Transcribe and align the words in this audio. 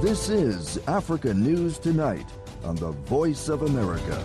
This 0.00 0.28
is 0.28 0.78
Africa 0.86 1.34
News 1.34 1.76
Tonight 1.76 2.26
on 2.62 2.76
the 2.76 2.92
Voice 3.10 3.48
of 3.48 3.62
America. 3.62 4.24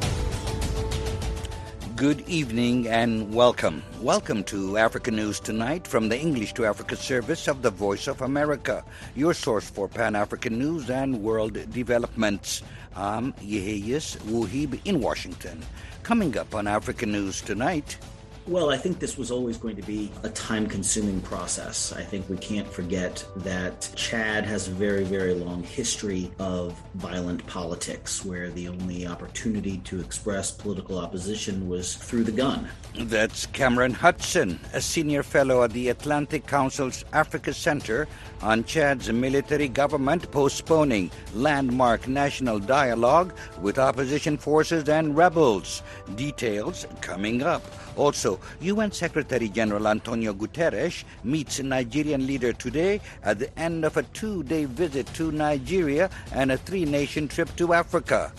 Good 1.96 2.22
evening 2.30 2.88
and 2.88 3.34
welcome. 3.34 3.82
Welcome 4.00 4.44
to 4.44 4.78
Africa 4.78 5.10
News 5.10 5.40
Tonight 5.40 5.88
from 5.88 6.10
the 6.10 6.20
English 6.20 6.54
to 6.54 6.66
Africa 6.66 6.96
service 6.96 7.48
of 7.48 7.64
the 7.64 7.72
Voice 7.72 8.06
of 8.06 8.22
America, 8.22 8.86
your 9.16 9.34
source 9.34 9.68
for 9.68 9.88
Pan 9.88 10.16
African 10.16 10.60
news 10.60 10.92
and 10.92 11.24
world 11.24 11.58
developments. 11.72 12.62
I'm 12.96 13.34
Yeheyas 13.42 14.18
Wuhib 14.30 14.80
in 14.86 15.02
Washington. 15.02 15.64
Coming 16.04 16.38
up 16.38 16.54
on 16.54 16.68
Africa 16.68 17.08
News 17.08 17.42
Tonight. 17.42 17.98
Well, 18.46 18.72
I 18.72 18.78
think 18.78 19.00
this 19.00 19.18
was 19.18 19.32
always 19.32 19.58
going 19.58 19.78
to 19.78 19.82
be 19.84 20.12
a 20.24 20.30
time 20.30 20.68
consuming 20.68 21.22
process. 21.22 21.94
I 21.94 22.04
think 22.04 22.28
we 22.28 22.36
can't 22.36 22.68
forget 22.68 23.26
that 23.38 23.90
Chad 23.96 24.46
has 24.46 24.68
a 24.68 24.72
very, 24.72 25.06
very 25.06 25.34
long 25.34 25.64
history 25.64 26.30
of 26.40 26.78
violent 26.96 27.48
politics 27.48 28.26
where 28.26 28.50
the 28.50 28.68
only 28.68 29.08
opportunity 29.08 29.78
to 29.86 30.02
express 30.02 30.52
political 30.52 31.00
opposition 31.00 31.70
was 31.70 31.96
through 31.96 32.26
the 32.26 32.34
gun. 32.34 32.68
That's 32.96 33.46
Cameron 33.46 33.94
Hudson, 33.94 34.60
a 34.74 34.82
senior 34.82 35.24
fellow 35.24 35.64
at 35.64 35.72
the 35.72 35.88
Atlantic 35.88 36.46
Council's 36.46 37.06
Africa 37.14 37.54
Center 37.54 38.10
on 38.42 38.66
Chad's 38.66 39.10
military 39.10 39.70
government 39.70 40.30
postponing 40.32 41.10
landmark 41.34 42.10
national 42.10 42.60
dialogue 42.60 43.34
with 43.62 43.80
opposition 43.80 44.38
forces 44.38 44.90
and 44.90 45.16
rebels. 45.16 45.82
Details 46.16 46.86
coming 47.00 47.42
up. 47.42 47.64
Also, 47.96 48.40
UN 48.62 48.92
Secretary 48.92 49.50
General 49.50 49.88
Antonio 49.88 50.34
Guterres 50.34 51.04
meets 51.24 51.60
Nigerian 51.60 52.26
leader 52.26 52.54
today 52.54 53.00
at 53.24 53.40
the 53.40 53.60
end 53.60 53.86
of 53.86 53.98
a 53.98 54.04
two 54.04 54.44
day 54.44 54.66
visit 54.66 55.08
to 55.14 55.32
Nigeria 55.32 56.10
and 56.34 56.52
a 56.52 56.58
three 56.58 56.86
nation 56.86 57.28
trip 57.28 57.56
to 57.58 57.74
Africa. 57.74 58.32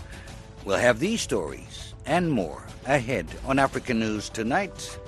We'll 0.65 0.79
have 0.79 0.99
these 0.99 1.21
stories 1.21 1.95
and 2.07 2.31
more 2.31 2.65
ahead 2.87 3.27
on 3.47 3.59
African 3.59 4.01
News 4.01 4.29
Tonight. 4.29 4.99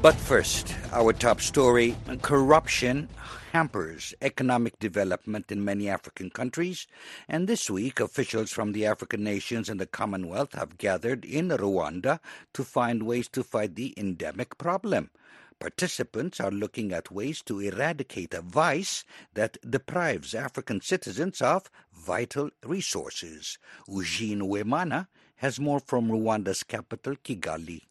But 0.00 0.14
first, 0.14 0.74
our 0.92 1.12
top 1.12 1.40
story 1.40 1.96
corruption 2.22 3.08
hampers 3.52 4.14
economic 4.20 4.78
development 4.78 5.50
in 5.50 5.64
many 5.64 5.88
African 5.88 6.30
countries. 6.30 6.86
And 7.28 7.48
this 7.48 7.70
week, 7.70 7.98
officials 7.98 8.52
from 8.52 8.72
the 8.72 8.86
African 8.86 9.24
nations 9.24 9.68
and 9.68 9.80
the 9.80 9.86
Commonwealth 9.86 10.52
have 10.54 10.78
gathered 10.78 11.24
in 11.24 11.48
Rwanda 11.48 12.20
to 12.54 12.64
find 12.64 13.02
ways 13.04 13.28
to 13.28 13.42
fight 13.42 13.74
the 13.74 13.94
endemic 13.96 14.58
problem. 14.58 15.10
Participants 15.58 16.38
are 16.38 16.52
looking 16.52 16.92
at 16.92 17.10
ways 17.10 17.42
to 17.42 17.58
eradicate 17.58 18.32
a 18.32 18.42
vice 18.42 19.04
that 19.34 19.58
deprives 19.68 20.34
African 20.34 20.80
citizens 20.80 21.40
of 21.40 21.68
vital 21.92 22.50
resources. 22.64 23.58
Eugene 23.88 24.40
Uwimana 24.40 25.08
has 25.36 25.58
more 25.58 25.80
from 25.80 26.08
Rwanda's 26.08 26.62
capital, 26.62 27.16
Kigali. 27.16 27.87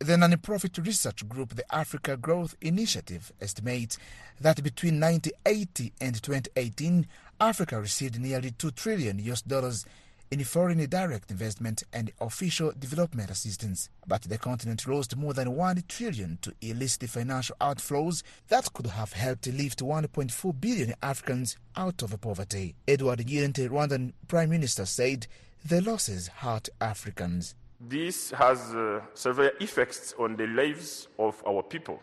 The 0.00 0.16
non-profit 0.16 0.78
research 0.78 1.28
group 1.28 1.56
the 1.56 1.74
Africa 1.74 2.16
Growth 2.16 2.54
Initiative 2.60 3.32
estimates 3.40 3.98
that 4.40 4.62
between 4.62 5.00
1980 5.00 5.92
and 6.00 6.22
2018, 6.22 7.04
Africa 7.40 7.80
received 7.80 8.20
nearly 8.20 8.52
2 8.52 8.70
trillion 8.70 9.18
US 9.18 9.42
dollars 9.42 9.84
in 10.30 10.44
foreign 10.44 10.78
direct 10.88 11.32
investment 11.32 11.82
and 11.92 12.12
official 12.20 12.70
development 12.78 13.28
assistance. 13.28 13.90
But 14.06 14.22
the 14.22 14.38
continent 14.38 14.86
lost 14.86 15.16
more 15.16 15.34
than 15.34 15.56
1 15.56 15.82
trillion 15.88 16.38
to 16.42 16.54
illicit 16.60 17.10
financial 17.10 17.56
outflows 17.60 18.22
that 18.46 18.72
could 18.72 18.86
have 18.86 19.14
helped 19.14 19.48
lift 19.48 19.80
1.4 19.80 20.60
billion 20.60 20.94
Africans 21.02 21.56
out 21.74 22.02
of 22.02 22.20
poverty. 22.20 22.76
Edward 22.86 23.18
Ngirente, 23.18 23.68
Rwandan 23.68 24.12
Prime 24.28 24.50
Minister, 24.50 24.86
said 24.86 25.26
the 25.64 25.80
losses 25.80 26.28
hurt 26.28 26.68
Africans. 26.80 27.56
This 27.80 28.32
has 28.32 28.74
uh, 28.74 29.02
severe 29.14 29.52
effects 29.60 30.12
on 30.18 30.34
the 30.34 30.48
lives 30.48 31.06
of 31.16 31.40
our 31.46 31.62
people. 31.62 32.00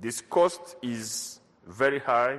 This 0.00 0.22
cost 0.22 0.76
is 0.80 1.40
very 1.66 1.98
high 1.98 2.38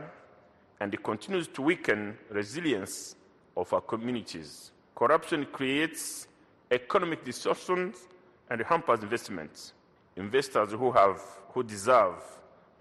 and 0.79 0.91
it 0.91 1.03
continues 1.03 1.47
to 1.49 1.61
weaken 1.61 2.17
resilience 2.31 3.15
of 3.55 3.71
our 3.71 3.81
communities. 3.81 4.71
Corruption 4.95 5.45
creates 5.51 6.27
economic 6.71 7.23
distortions 7.23 8.07
and 8.49 8.59
hampers 8.61 9.03
investments. 9.03 9.73
Investors 10.15 10.71
who 10.71 10.91
have 10.91 11.21
who 11.49 11.61
deserve 11.61 12.23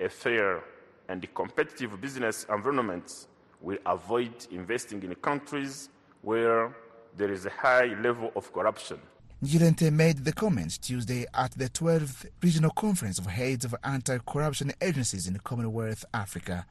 a 0.01 0.09
fair 0.09 0.65
and 1.11 1.29
competitive 1.35 2.01
business 2.01 2.47
environment 2.49 3.27
will 3.61 3.79
avoid 3.85 4.47
investing 4.51 5.03
in 5.03 5.15
countries 5.17 5.91
where 6.23 6.75
there 7.15 7.31
is 7.31 7.45
a 7.45 7.51
high 7.51 7.95
level 8.01 8.33
of 8.37 8.51
corruption. 8.51 8.99
Ngirente 9.43 9.93
made 9.93 10.25
the 10.25 10.33
comments 10.33 10.79
Tuesday 10.79 11.27
at 11.35 11.51
the 11.53 11.69
12th 11.69 12.27
Regional 12.41 12.71
Conference 12.71 13.19
of 13.19 13.27
Heads 13.27 13.65
of 13.65 13.75
Anti-Corruption 13.85 14.73
Agencies 14.81 15.27
in 15.27 15.39
Commonwealth 15.39 16.05
Africa. 16.15 16.65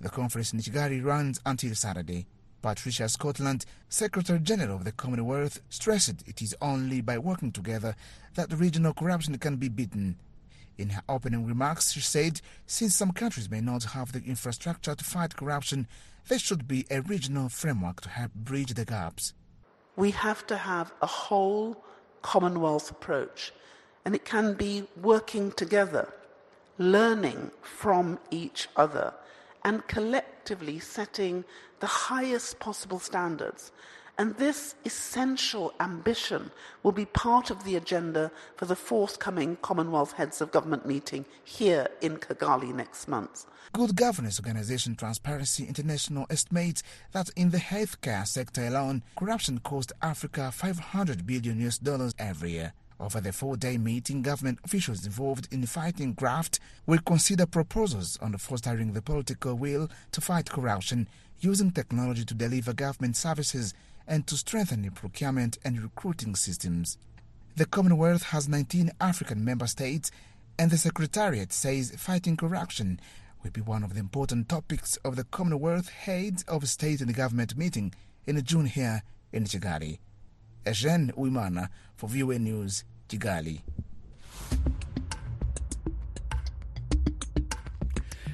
The 0.00 0.10
conference 0.10 0.52
in 0.52 0.58
Kigali 0.58 1.02
runs 1.02 1.40
until 1.46 1.74
Saturday. 1.74 2.26
Patricia 2.60 3.08
Scotland, 3.08 3.64
Secretary 3.88 4.40
General 4.40 4.76
of 4.76 4.84
the 4.84 4.92
Commonwealth, 4.92 5.62
stressed 5.70 6.22
it 6.26 6.42
is 6.42 6.54
only 6.60 7.00
by 7.00 7.16
working 7.16 7.50
together 7.50 7.94
that 8.34 8.52
regional 8.52 8.92
corruption 8.92 9.38
can 9.38 9.56
be 9.56 9.68
beaten. 9.68 10.16
In 10.76 10.90
her 10.90 11.02
opening 11.08 11.46
remarks, 11.46 11.92
she 11.92 12.00
said 12.00 12.42
since 12.66 12.94
some 12.94 13.12
countries 13.12 13.50
may 13.50 13.62
not 13.62 13.84
have 13.84 14.12
the 14.12 14.22
infrastructure 14.24 14.94
to 14.94 15.04
fight 15.04 15.36
corruption, 15.36 15.86
there 16.26 16.38
should 16.38 16.68
be 16.68 16.84
a 16.90 17.00
regional 17.00 17.48
framework 17.48 18.02
to 18.02 18.10
help 18.10 18.34
bridge 18.34 18.74
the 18.74 18.84
gaps. 18.84 19.32
We 19.96 20.10
have 20.10 20.46
to 20.48 20.56
have 20.56 20.92
a 21.00 21.06
whole 21.06 21.82
Commonwealth 22.22 22.90
approach. 22.90 23.52
And 24.04 24.14
it 24.14 24.24
can 24.24 24.54
be 24.54 24.84
working 25.00 25.52
together, 25.52 26.12
learning 26.78 27.50
from 27.62 28.18
each 28.30 28.68
other, 28.76 29.12
and 29.64 29.86
collectively 29.86 30.78
setting 30.78 31.44
the 31.80 31.86
highest 31.86 32.58
possible 32.58 32.98
standards. 32.98 33.72
And 34.20 34.34
this 34.34 34.74
essential 34.84 35.72
ambition 35.78 36.50
will 36.82 36.90
be 36.90 37.04
part 37.04 37.50
of 37.50 37.62
the 37.62 37.76
agenda 37.76 38.32
for 38.56 38.66
the 38.66 38.74
forthcoming 38.74 39.56
Commonwealth 39.62 40.10
Heads 40.10 40.40
of 40.40 40.50
Government 40.50 40.84
meeting 40.84 41.24
here 41.44 41.86
in 42.00 42.16
Kigali 42.16 42.74
next 42.74 43.06
month. 43.06 43.46
Good 43.72 43.94
governance 43.94 44.40
organization 44.40 44.96
Transparency 44.96 45.66
International 45.66 46.26
estimates 46.30 46.82
that 47.12 47.30
in 47.36 47.50
the 47.50 47.58
healthcare 47.58 48.26
sector 48.26 48.66
alone, 48.66 49.04
corruption 49.16 49.60
cost 49.60 49.92
Africa 50.02 50.50
500 50.50 51.24
billion 51.24 51.64
US 51.68 51.78
dollars 51.78 52.12
every 52.18 52.52
year. 52.52 52.72
Over 52.98 53.20
the 53.20 53.32
four-day 53.32 53.78
meeting, 53.78 54.22
government 54.22 54.58
officials 54.64 55.06
involved 55.06 55.46
in 55.52 55.64
fighting 55.66 56.14
graft 56.14 56.58
will 56.86 56.98
consider 57.06 57.46
proposals 57.46 58.18
on 58.20 58.36
fostering 58.38 58.94
the 58.94 59.02
political 59.02 59.54
will 59.54 59.88
to 60.10 60.20
fight 60.20 60.50
corruption, 60.50 61.06
using 61.38 61.70
technology 61.70 62.24
to 62.24 62.34
deliver 62.34 62.72
government 62.72 63.14
services, 63.14 63.74
and 64.08 64.26
to 64.26 64.36
strengthen 64.36 64.82
the 64.82 64.90
procurement 64.90 65.58
and 65.64 65.80
recruiting 65.80 66.34
systems. 66.34 66.96
The 67.56 67.66
Commonwealth 67.66 68.22
has 68.24 68.48
19 68.48 68.90
African 69.00 69.44
member 69.44 69.66
states, 69.66 70.10
and 70.58 70.70
the 70.70 70.78
Secretariat 70.78 71.52
says 71.52 71.94
fighting 71.96 72.36
corruption 72.36 72.98
will 73.44 73.50
be 73.50 73.60
one 73.60 73.84
of 73.84 73.94
the 73.94 74.00
important 74.00 74.48
topics 74.48 74.96
of 75.04 75.16
the 75.16 75.24
Commonwealth 75.24 75.90
Heads 75.90 76.42
of 76.44 76.68
State 76.68 77.00
and 77.00 77.14
Government 77.14 77.56
meeting 77.56 77.92
in 78.26 78.42
June 78.42 78.66
here 78.66 79.02
in 79.32 79.44
Kigali. 79.44 79.98
Eugene 80.66 81.12
Uwimana 81.16 81.68
for 81.94 82.08
VOA 82.08 82.38
News, 82.38 82.84
Kigali. 83.08 83.60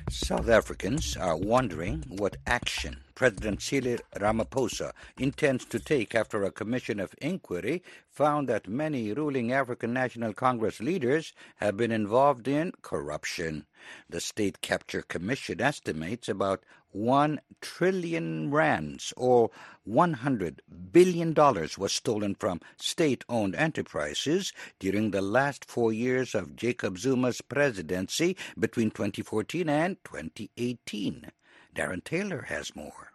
South 0.09 0.49
Africans 0.49 1.17
are 1.17 1.37
wondering 1.37 2.05
what 2.09 2.37
action 2.47 3.04
President 3.15 3.63
Cyril 3.63 3.99
Ramaphosa 4.17 4.93
intends 5.19 5.65
to 5.67 5.79
take 5.79 6.17
after 6.17 6.43
a 6.43 6.51
commission 6.51 6.99
of 6.99 7.15
inquiry 7.23 7.83
found 8.09 8.49
that 8.49 8.67
many 8.67 9.13
ruling 9.13 9.53
African 9.53 9.93
National 9.93 10.33
Congress 10.33 10.81
leaders 10.81 11.33
have 11.57 11.77
been 11.77 11.93
involved 11.93 12.49
in 12.49 12.73
corruption. 12.83 13.67
The 14.11 14.21
State 14.21 14.61
Capture 14.63 15.03
Commission 15.03 15.61
estimates 15.61 16.29
about 16.29 16.65
1 16.91 17.41
trillion 17.61 18.51
rands 18.51 19.13
or 19.17 19.51
$100 19.89 20.59
billion 20.91 21.35
was 21.35 21.93
stolen 21.93 22.35
from 22.35 22.61
state 22.77 23.25
owned 23.29 23.55
enterprises 23.55 24.53
during 24.79 25.11
the 25.13 25.23
last 25.23 25.65
four 25.65 25.93
years 25.93 26.35
of 26.35 26.57
Jacob 26.57 26.99
Zuma's 26.99 27.41
presidency 27.41 28.37
between 28.59 28.91
2014 28.91 29.69
and 29.69 29.97
2018. 30.05 31.31
Darren 31.75 32.05
Taylor 32.05 32.43
has 32.43 32.77
more. 32.77 33.13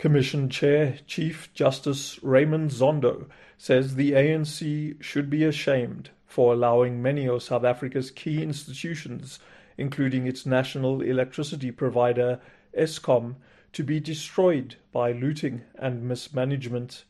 Commission 0.00 0.50
Chair 0.50 0.98
Chief 1.06 1.52
Justice 1.54 2.18
Raymond 2.22 2.72
Zondo 2.72 3.28
says 3.56 3.94
the 3.94 4.12
ANC 4.12 5.00
should 5.00 5.30
be 5.30 5.44
ashamed 5.44 6.10
for 6.26 6.52
allowing 6.52 7.00
many 7.00 7.28
of 7.28 7.44
South 7.44 7.62
Africa's 7.62 8.10
key 8.10 8.42
institutions, 8.42 9.38
including 9.78 10.26
its 10.26 10.44
national 10.44 11.00
electricity 11.02 11.70
provider, 11.70 12.40
Eskom, 12.76 13.36
to 13.72 13.84
be 13.84 14.00
destroyed 14.00 14.74
by 14.90 15.12
looting 15.12 15.62
and 15.76 16.02
mismanagement. 16.02 17.04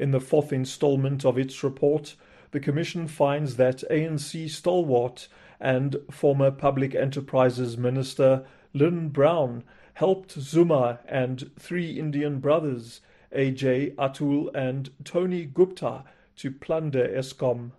In 0.00 0.10
the 0.10 0.20
fourth 0.20 0.52
installment 0.52 1.24
of 1.24 1.38
its 1.38 1.62
report, 1.62 2.16
the 2.50 2.60
Commission 2.60 3.06
finds 3.06 3.56
that 3.56 3.84
ANC 3.90 4.50
stalwart 4.50 5.28
and 5.60 5.96
former 6.10 6.50
Public 6.50 6.96
Enterprises 6.96 7.78
Minister 7.78 8.44
Lynne 8.74 9.08
Brown 9.08 9.62
helped 9.96 10.32
Zuma 10.32 10.98
and 11.08 11.50
three 11.58 11.98
Indian 11.98 12.38
brothers, 12.38 13.00
AJ, 13.34 13.94
Atul, 13.94 14.54
and 14.54 14.90
Tony 15.04 15.46
Gupta, 15.46 16.04
to 16.36 16.50
plunder 16.50 17.08
Eskom. 17.08 17.70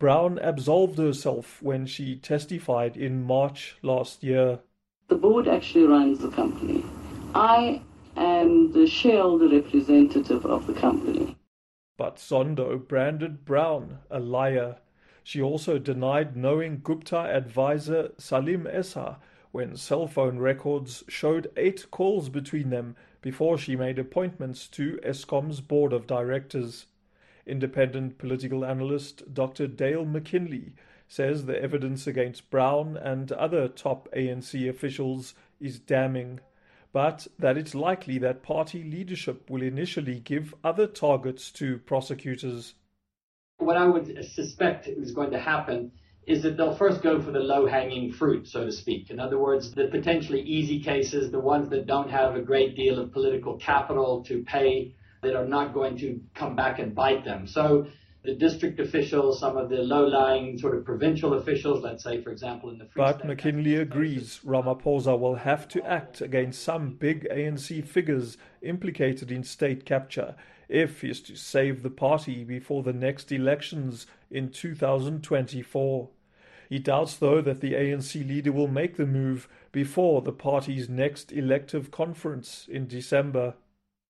Brown 0.00 0.40
absolved 0.40 0.98
herself 0.98 1.62
when 1.62 1.86
she 1.86 2.16
testified 2.16 2.96
in 2.96 3.22
March 3.22 3.76
last 3.80 4.24
year. 4.24 4.58
The 5.06 5.14
board 5.14 5.46
actually 5.46 5.84
runs 5.84 6.18
the 6.18 6.30
company. 6.30 6.84
I 7.32 7.80
am 8.16 8.72
the 8.72 8.88
shareholder 8.88 9.48
representative 9.48 10.44
of 10.44 10.66
the 10.66 10.74
company. 10.74 11.36
But 11.96 12.16
Zondo 12.16 12.76
branded 12.76 13.44
Brown 13.44 13.98
a 14.10 14.18
liar. 14.18 14.78
She 15.22 15.40
also 15.40 15.78
denied 15.78 16.36
knowing 16.36 16.80
Gupta 16.82 17.18
advisor 17.18 18.10
Salim 18.18 18.66
Essa 18.66 19.18
when 19.52 19.76
cell 19.76 20.06
phone 20.06 20.38
records 20.38 21.04
showed 21.08 21.50
eight 21.56 21.90
calls 21.90 22.28
between 22.30 22.70
them 22.70 22.96
before 23.20 23.56
she 23.56 23.76
made 23.76 23.98
appointments 23.98 24.66
to 24.66 24.98
Eskom's 25.04 25.60
board 25.60 25.92
of 25.92 26.06
directors. 26.06 26.86
Independent 27.46 28.18
political 28.18 28.64
analyst 28.64 29.34
Dr. 29.34 29.66
Dale 29.66 30.04
McKinley 30.04 30.74
says 31.06 31.44
the 31.44 31.62
evidence 31.62 32.06
against 32.06 32.50
Brown 32.50 32.96
and 32.96 33.30
other 33.32 33.68
top 33.68 34.08
ANC 34.16 34.68
officials 34.68 35.34
is 35.60 35.78
damning, 35.78 36.40
but 36.92 37.26
that 37.38 37.58
it's 37.58 37.74
likely 37.74 38.18
that 38.18 38.42
party 38.42 38.82
leadership 38.82 39.50
will 39.50 39.62
initially 39.62 40.18
give 40.20 40.54
other 40.64 40.86
targets 40.86 41.50
to 41.52 41.78
prosecutors. 41.78 42.74
What 43.58 43.76
I 43.76 43.84
would 43.84 44.24
suspect 44.24 44.88
is 44.88 45.12
going 45.12 45.30
to 45.32 45.38
happen 45.38 45.92
is 46.26 46.42
that 46.42 46.56
they'll 46.56 46.76
first 46.76 47.02
go 47.02 47.20
for 47.20 47.32
the 47.32 47.40
low 47.40 47.66
hanging 47.66 48.12
fruit, 48.12 48.46
so 48.46 48.64
to 48.64 48.72
speak. 48.72 49.10
In 49.10 49.18
other 49.18 49.38
words, 49.38 49.72
the 49.72 49.88
potentially 49.88 50.40
easy 50.42 50.80
cases, 50.80 51.30
the 51.30 51.40
ones 51.40 51.68
that 51.70 51.86
don't 51.86 52.10
have 52.10 52.36
a 52.36 52.40
great 52.40 52.76
deal 52.76 52.98
of 52.98 53.12
political 53.12 53.56
capital 53.56 54.22
to 54.24 54.42
pay, 54.42 54.94
that 55.22 55.36
are 55.36 55.46
not 55.46 55.72
going 55.72 55.96
to 55.98 56.20
come 56.34 56.56
back 56.56 56.78
and 56.78 56.94
bite 56.94 57.24
them. 57.24 57.46
So 57.46 57.86
the 58.24 58.34
district 58.34 58.78
officials, 58.78 59.40
some 59.40 59.56
of 59.56 59.68
the 59.68 59.76
low-lying 59.76 60.58
sort 60.58 60.76
of 60.76 60.84
provincial 60.84 61.34
officials, 61.34 61.82
let's 61.82 62.04
say, 62.04 62.22
for 62.22 62.30
example, 62.30 62.70
in 62.70 62.78
the 62.78 62.84
Free 62.84 63.02
But 63.02 63.18
State 63.18 63.28
McKinley 63.28 63.76
agrees 63.76 64.40
Ramaphosa 64.44 65.18
will 65.18 65.36
have 65.36 65.66
to 65.68 65.82
act 65.84 66.20
against 66.20 66.62
some 66.62 66.90
big 66.90 67.26
ANC 67.30 67.84
figures 67.84 68.36
implicated 68.62 69.32
in 69.32 69.42
state 69.42 69.84
capture 69.84 70.36
if 70.72 71.02
he 71.02 71.10
is 71.10 71.20
to 71.20 71.36
save 71.36 71.82
the 71.82 71.90
party 71.90 72.42
before 72.44 72.82
the 72.82 72.94
next 72.94 73.30
elections 73.30 74.06
in 74.30 74.50
2024. 74.50 76.08
He 76.70 76.78
doubts, 76.78 77.16
though, 77.16 77.42
that 77.42 77.60
the 77.60 77.74
ANC 77.74 78.26
leader 78.26 78.50
will 78.50 78.68
make 78.68 78.96
the 78.96 79.04
move 79.04 79.46
before 79.70 80.22
the 80.22 80.32
party's 80.32 80.88
next 80.88 81.30
elective 81.30 81.90
conference 81.90 82.66
in 82.70 82.86
December. 82.86 83.54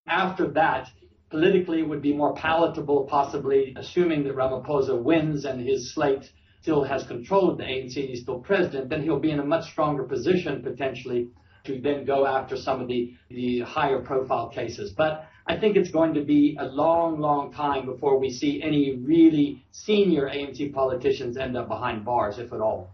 After 0.07 0.47
that, 0.49 0.89
politically 1.31 1.81
it 1.81 1.89
would 1.89 2.03
be 2.03 2.13
more 2.13 2.35
palatable, 2.35 3.05
possibly 3.05 3.75
assuming 3.77 4.23
that 4.25 4.37
Ramaphosa 4.37 4.97
wins 4.97 5.45
and 5.45 5.61
his 5.61 5.93
slate 5.93 6.31
still 6.61 6.85
has 6.85 7.03
control 7.03 7.51
of 7.51 7.59
the 7.59 7.65
ANC 7.65 7.95
he's 7.95 8.21
still 8.21 8.39
president, 8.39 8.89
then 8.89 9.03
he'll 9.03 9.19
be 9.19 9.33
in 9.33 9.41
a 9.41 9.45
much 9.45 9.69
stronger 9.69 10.05
position 10.05 10.63
potentially 10.63 11.31
to 11.65 11.81
then 11.81 12.05
go 12.05 12.25
after 12.25 12.57
some 12.57 12.81
of 12.81 12.87
the, 12.87 13.15
the 13.29 13.61
higher 13.61 13.99
profile 13.99 14.49
cases. 14.49 14.93
But 14.93 15.29
I 15.47 15.57
think 15.57 15.77
it's 15.77 15.91
going 15.91 16.15
to 16.15 16.23
be 16.23 16.57
a 16.59 16.67
long, 16.67 17.21
long 17.21 17.53
time 17.53 17.87
before 17.87 18.19
we 18.19 18.31
see 18.31 18.63
any 18.63 18.97
really 18.97 19.65
senior 19.73 20.29
ANC 20.29 20.73
politicians 20.73 21.37
end 21.37 21.57
up 21.57 21.69
behind 21.69 22.05
bars, 22.05 22.39
if 22.39 22.53
at 22.53 22.61
all. 22.61 22.91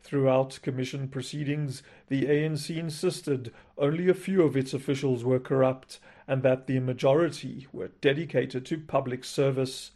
Throughout 0.00 0.60
commission 0.62 1.08
proceedings, 1.08 1.82
the 2.06 2.26
ANC 2.26 2.74
insisted 2.76 3.52
only 3.76 4.08
a 4.08 4.14
few 4.14 4.42
of 4.42 4.56
its 4.56 4.72
officials 4.72 5.24
were 5.24 5.40
corrupt 5.40 5.98
and 6.26 6.42
that 6.42 6.66
the 6.66 6.78
majority 6.78 7.66
were 7.72 7.88
dedicated 8.00 8.64
to 8.66 8.78
public 8.78 9.24
service. 9.24 9.90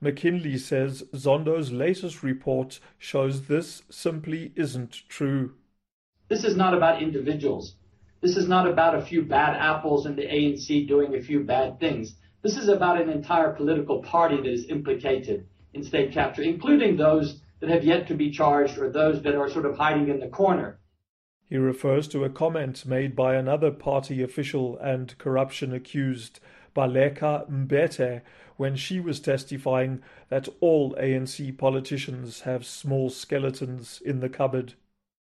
McKinley 0.00 0.56
says 0.58 1.04
Zondo's 1.14 1.70
latest 1.70 2.22
report 2.22 2.80
shows 2.98 3.42
this 3.42 3.82
simply 3.90 4.52
isn't 4.56 5.02
true. 5.08 5.54
This 6.28 6.44
is 6.44 6.56
not 6.56 6.74
about 6.74 7.02
individuals. 7.02 7.76
This 8.22 8.36
is 8.36 8.46
not 8.46 8.68
about 8.68 8.94
a 8.94 9.02
few 9.02 9.22
bad 9.22 9.56
apples 9.56 10.06
in 10.06 10.14
the 10.14 10.22
ANC 10.22 10.86
doing 10.86 11.16
a 11.16 11.20
few 11.20 11.42
bad 11.42 11.80
things. 11.80 12.14
This 12.42 12.56
is 12.56 12.68
about 12.68 13.00
an 13.00 13.10
entire 13.10 13.52
political 13.52 14.00
party 14.00 14.36
that 14.36 14.46
is 14.46 14.70
implicated 14.70 15.48
in 15.74 15.82
state 15.82 16.12
capture, 16.12 16.42
including 16.42 16.96
those 16.96 17.40
that 17.58 17.68
have 17.68 17.82
yet 17.82 18.06
to 18.06 18.14
be 18.14 18.30
charged 18.30 18.78
or 18.78 18.90
those 18.90 19.22
that 19.22 19.34
are 19.34 19.50
sort 19.50 19.66
of 19.66 19.76
hiding 19.76 20.08
in 20.08 20.20
the 20.20 20.28
corner. 20.28 20.78
He 21.48 21.56
refers 21.56 22.06
to 22.08 22.22
a 22.22 22.30
comment 22.30 22.86
made 22.86 23.16
by 23.16 23.34
another 23.34 23.72
party 23.72 24.22
official 24.22 24.78
and 24.78 25.18
corruption 25.18 25.74
accused, 25.74 26.38
Baleka 26.76 27.50
Mbete, 27.50 28.22
when 28.56 28.76
she 28.76 29.00
was 29.00 29.18
testifying 29.18 30.00
that 30.28 30.48
all 30.60 30.94
ANC 30.94 31.58
politicians 31.58 32.42
have 32.42 32.64
small 32.64 33.10
skeletons 33.10 34.00
in 34.04 34.20
the 34.20 34.28
cupboard. 34.28 34.74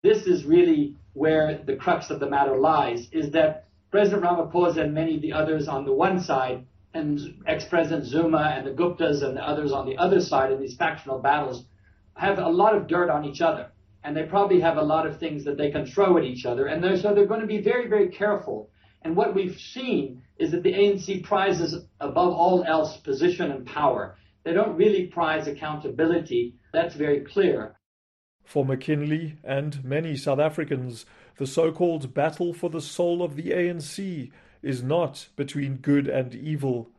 This 0.02 0.26
is 0.26 0.44
really 0.44 0.96
where 1.12 1.62
the 1.64 1.76
crux 1.76 2.10
of 2.10 2.20
the 2.20 2.30
matter 2.30 2.56
lies, 2.56 3.08
is 3.12 3.30
that 3.32 3.66
President 3.90 4.22
Ramaphosa 4.22 4.82
and 4.82 4.94
many 4.94 5.16
of 5.16 5.22
the 5.22 5.32
others 5.32 5.68
on 5.68 5.84
the 5.84 5.92
one 5.92 6.20
side, 6.20 6.64
and 6.94 7.42
ex-President 7.46 8.04
Zuma 8.04 8.54
and 8.56 8.66
the 8.66 8.72
Guptas 8.72 9.22
and 9.22 9.36
the 9.36 9.46
others 9.46 9.72
on 9.72 9.86
the 9.86 9.96
other 9.96 10.20
side 10.20 10.52
in 10.52 10.60
these 10.60 10.76
factional 10.76 11.18
battles, 11.18 11.64
have 12.14 12.38
a 12.38 12.48
lot 12.48 12.74
of 12.74 12.86
dirt 12.86 13.10
on 13.10 13.24
each 13.24 13.40
other 13.40 13.70
and 14.02 14.16
they 14.16 14.24
probably 14.24 14.60
have 14.60 14.76
a 14.76 14.82
lot 14.82 15.06
of 15.06 15.18
things 15.18 15.44
that 15.44 15.56
they 15.56 15.70
can 15.70 15.86
throw 15.86 16.16
at 16.16 16.24
each 16.24 16.46
other. 16.46 16.66
And 16.66 16.82
they're, 16.82 16.96
so 16.96 17.14
they're 17.14 17.26
going 17.26 17.40
to 17.40 17.46
be 17.46 17.60
very, 17.60 17.88
very 17.88 18.08
careful. 18.08 18.70
And 19.02 19.16
what 19.16 19.34
we've 19.34 19.58
seen 19.58 20.22
is 20.38 20.50
that 20.52 20.62
the 20.62 20.72
ANC 20.72 21.22
prizes 21.24 21.84
above 22.00 22.32
all 22.32 22.64
else 22.64 22.96
position 22.98 23.50
and 23.50 23.66
power. 23.66 24.16
They 24.44 24.54
don't 24.54 24.76
really 24.76 25.06
prize 25.06 25.46
accountability. 25.46 26.54
That's 26.72 26.94
very 26.94 27.20
clear. 27.20 27.76
For 28.50 28.64
McKinley 28.64 29.36
and 29.44 29.84
many 29.84 30.16
South 30.16 30.40
Africans, 30.40 31.06
the 31.36 31.46
so 31.46 31.70
called 31.70 32.12
battle 32.12 32.52
for 32.52 32.68
the 32.68 32.80
soul 32.80 33.22
of 33.22 33.36
the 33.36 33.52
ANC 33.52 34.32
is 34.60 34.82
not 34.82 35.28
between 35.36 35.76
good 35.76 36.08
and 36.08 36.34
evil. 36.34 36.90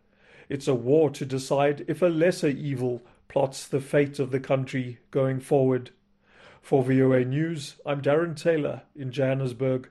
It's 0.47 0.69
a 0.69 0.73
war 0.73 1.09
to 1.09 1.25
decide 1.25 1.83
if 1.89 2.01
a 2.01 2.05
lesser 2.05 2.47
evil 2.47 3.01
plots 3.27 3.67
the 3.67 3.81
fate 3.81 4.17
of 4.17 4.31
the 4.31 4.39
country 4.39 4.99
going 5.11 5.41
forward. 5.41 5.89
For 6.61 6.83
VOA 6.83 7.25
News, 7.25 7.75
I'm 7.85 8.01
Darren 8.01 8.41
Taylor 8.41 8.83
in 8.95 9.11
Johannesburg. 9.11 9.89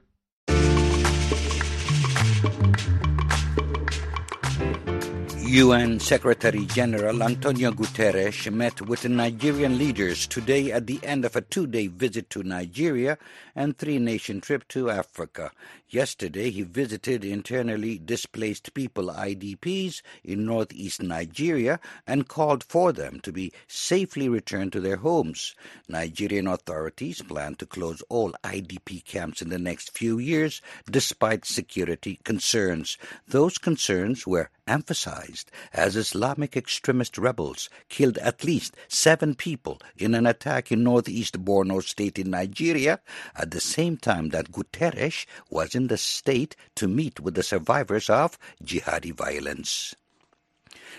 UN 5.51 5.99
Secretary 5.99 6.65
General 6.65 7.25
Antonio 7.25 7.73
Guterres 7.73 8.53
met 8.53 8.81
with 8.83 9.09
Nigerian 9.09 9.79
leaders 9.79 10.29
today 10.29 10.71
at 10.71 10.87
the 10.87 11.01
end 11.03 11.25
of 11.25 11.35
a 11.35 11.41
two 11.41 11.67
day 11.67 11.89
visit 11.89 12.31
to 12.31 12.45
Nigeria 12.45 13.19
and 13.57 13.77
three 13.77 13.99
nation 13.99 14.41
trip 14.41 14.69
to 14.69 14.91
Africa. 14.91 15.51
Yesterday, 15.93 16.51
he 16.53 16.63
visited 16.63 17.25
internally 17.25 17.99
displaced 17.99 18.73
people, 18.75 19.07
IDPs, 19.07 20.03
in 20.23 20.47
northeast 20.47 21.03
Nigeria 21.03 21.81
and 22.07 22.29
called 22.29 22.63
for 22.63 22.93
them 22.93 23.19
to 23.25 23.33
be 23.33 23.53
safely 23.67 24.29
returned 24.29 24.73
to 24.73 24.81
their 24.81 24.99
homes. 24.99 25.57
Nigerian 25.89 26.47
authorities 26.47 27.23
plan 27.23 27.57
to 27.57 27.67
close 27.67 28.03
all 28.09 28.33
IDP 28.45 29.05
camps 29.05 29.43
in 29.43 29.49
the 29.49 29.59
next 29.59 29.91
few 29.91 30.19
years, 30.21 30.63
despite 30.89 31.45
security 31.45 32.21
concerns. 32.23 32.97
Those 33.27 33.59
concerns 33.59 34.29
were 34.29 34.51
emphasized 34.71 35.51
as 35.73 35.97
Islamic 35.97 36.57
extremist 36.57 37.19
rebels 37.19 37.69
killed 37.89 38.17
at 38.19 38.45
least 38.45 38.77
seven 38.87 39.35
people 39.35 39.81
in 39.97 40.15
an 40.15 40.27
attack 40.27 40.71
in 40.71 40.85
northeast 40.85 41.45
Borno 41.45 41.83
state 41.83 42.21
in 42.21 42.31
Nigeria 42.31 43.01
at 43.35 43.51
the 43.51 43.61
same 43.61 43.97
time 43.97 44.29
that 44.29 44.53
Guterres 44.53 45.27
was 45.51 45.75
in 45.75 45.80
the 45.87 45.97
state 45.99 46.57
to 46.77 46.89
meet 46.89 47.21
with 47.21 47.35
the 47.35 47.43
survivors 47.43 48.11
of 48.11 48.39
jihadi 48.63 49.13
violence. 49.13 49.95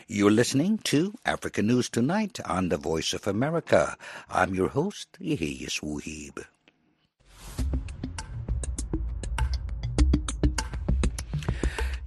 You're 0.08 0.32
listening 0.32 0.80
to 0.86 1.14
Africa 1.26 1.62
News 1.62 1.90
Tonight 1.90 2.40
on 2.46 2.70
the 2.70 2.78
Voice 2.78 3.14
of 3.14 3.28
America. 3.28 3.96
I'm 4.30 4.54
your 4.54 4.70
host, 4.70 5.18
Yehiyas 5.22 5.82
Wuhib. 5.82 6.46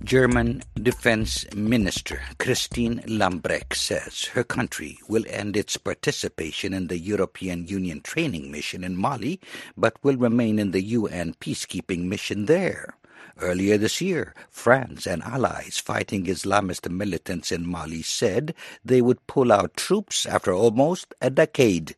German 0.05 0.63
Defense 0.75 1.47
Minister 1.55 2.21
Christine 2.39 3.03
Lambrecht 3.07 3.75
says 3.75 4.27
her 4.35 4.45
country 4.45 4.99
will 5.09 5.25
end 5.31 5.57
its 5.57 5.79
participation 5.79 6.75
in 6.75 6.89
the 6.89 6.99
European 6.99 7.67
Union 7.67 8.03
training 8.03 8.51
mission 8.51 8.85
in 8.85 8.99
Mali, 8.99 9.41
but 9.79 9.97
will 10.03 10.19
remain 10.19 10.59
in 10.59 10.73
the 10.73 10.83
UN 10.83 11.33
peacekeeping 11.41 12.01
mission 12.05 12.45
there. 12.45 12.99
Earlier 13.41 13.79
this 13.79 14.03
year, 14.03 14.35
France 14.51 15.07
and 15.07 15.23
allies 15.23 15.79
fighting 15.79 16.27
Islamist 16.27 16.91
militants 16.91 17.51
in 17.51 17.67
Mali 17.67 18.03
said 18.03 18.55
they 18.85 19.01
would 19.01 19.27
pull 19.27 19.51
out 19.51 19.75
troops 19.75 20.27
after 20.27 20.53
almost 20.53 21.15
a 21.23 21.31
decade. 21.31 21.97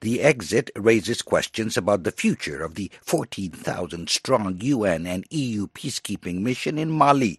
The 0.00 0.22
exit 0.22 0.70
raises 0.76 1.20
questions 1.20 1.76
about 1.76 2.04
the 2.04 2.10
future 2.10 2.62
of 2.62 2.74
the 2.74 2.90
14,000 3.02 4.08
strong 4.08 4.56
UN 4.58 5.06
and 5.06 5.26
EU 5.28 5.66
peacekeeping 5.66 6.40
mission 6.40 6.78
in 6.78 6.90
Mali. 6.90 7.38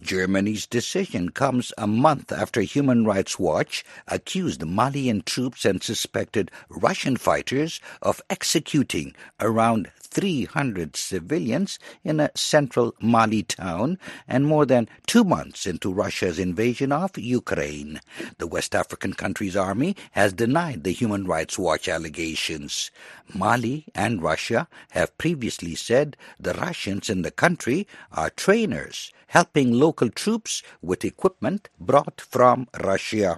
Germany's 0.00 0.66
decision 0.66 1.28
comes 1.28 1.72
a 1.78 1.86
month 1.86 2.32
after 2.32 2.62
Human 2.62 3.04
Rights 3.04 3.38
Watch 3.38 3.84
accused 4.08 4.66
Malian 4.66 5.22
troops 5.22 5.64
and 5.64 5.82
suspected 5.82 6.50
Russian 6.68 7.16
fighters 7.16 7.80
of 8.02 8.20
executing 8.28 9.14
around 9.40 9.90
300 10.00 10.96
civilians 10.96 11.78
in 12.02 12.20
a 12.20 12.30
central 12.34 12.94
Mali 13.00 13.42
town 13.42 13.98
and 14.28 14.46
more 14.46 14.66
than 14.66 14.88
two 15.06 15.24
months 15.24 15.66
into 15.66 15.92
Russia's 15.92 16.38
invasion 16.38 16.92
of 16.92 17.16
Ukraine. 17.18 18.00
The 18.38 18.46
West 18.46 18.74
African 18.74 19.14
country's 19.14 19.56
army 19.56 19.96
has 20.12 20.32
denied 20.32 20.84
the 20.84 20.92
Human 20.92 21.24
Rights 21.24 21.58
Watch 21.58 21.88
allegations. 21.88 22.90
Mali 23.32 23.86
and 23.94 24.22
Russia 24.22 24.68
have 24.90 25.18
previously 25.18 25.74
said 25.74 26.16
the 26.38 26.54
Russians 26.54 27.08
in 27.08 27.22
the 27.22 27.30
country 27.30 27.86
are 28.12 28.30
trainers 28.30 29.12
helping 29.34 29.72
local 29.84 30.10
troops 30.22 30.62
with 30.80 31.04
equipment 31.04 31.68
brought 31.78 32.18
from 32.20 32.68
Russia. 32.90 33.36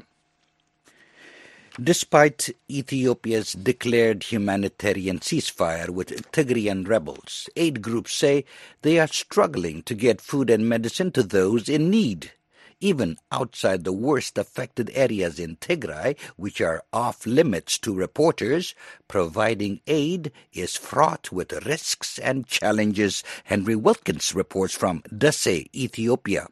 Despite 1.78 2.56
Ethiopia's 2.70 3.52
declared 3.52 4.22
humanitarian 4.32 5.18
ceasefire 5.18 5.90
with 5.90 6.08
Tigrayan 6.32 6.88
rebels, 6.88 7.50
aid 7.54 7.82
groups 7.82 8.14
say 8.14 8.46
they 8.80 8.98
are 8.98 9.20
struggling 9.24 9.82
to 9.82 9.94
get 9.94 10.22
food 10.30 10.48
and 10.48 10.66
medicine 10.66 11.10
to 11.12 11.22
those 11.22 11.68
in 11.68 11.90
need. 11.90 12.32
Even 12.80 13.16
outside 13.32 13.84
the 13.84 13.92
worst 13.92 14.36
affected 14.36 14.90
areas 14.92 15.40
in 15.40 15.56
Tigray, 15.56 16.14
which 16.36 16.60
are 16.60 16.82
off 16.92 17.24
limits 17.24 17.78
to 17.78 17.94
reporters, 17.94 18.74
providing 19.08 19.80
aid 19.86 20.30
is 20.52 20.76
fraught 20.76 21.32
with 21.32 21.64
risks 21.64 22.18
and 22.18 22.46
challenges. 22.46 23.24
Henry 23.44 23.76
Wilkins 23.76 24.34
reports 24.34 24.74
from 24.76 25.02
Dessie, 25.16 25.70
Ethiopia. 25.74 26.48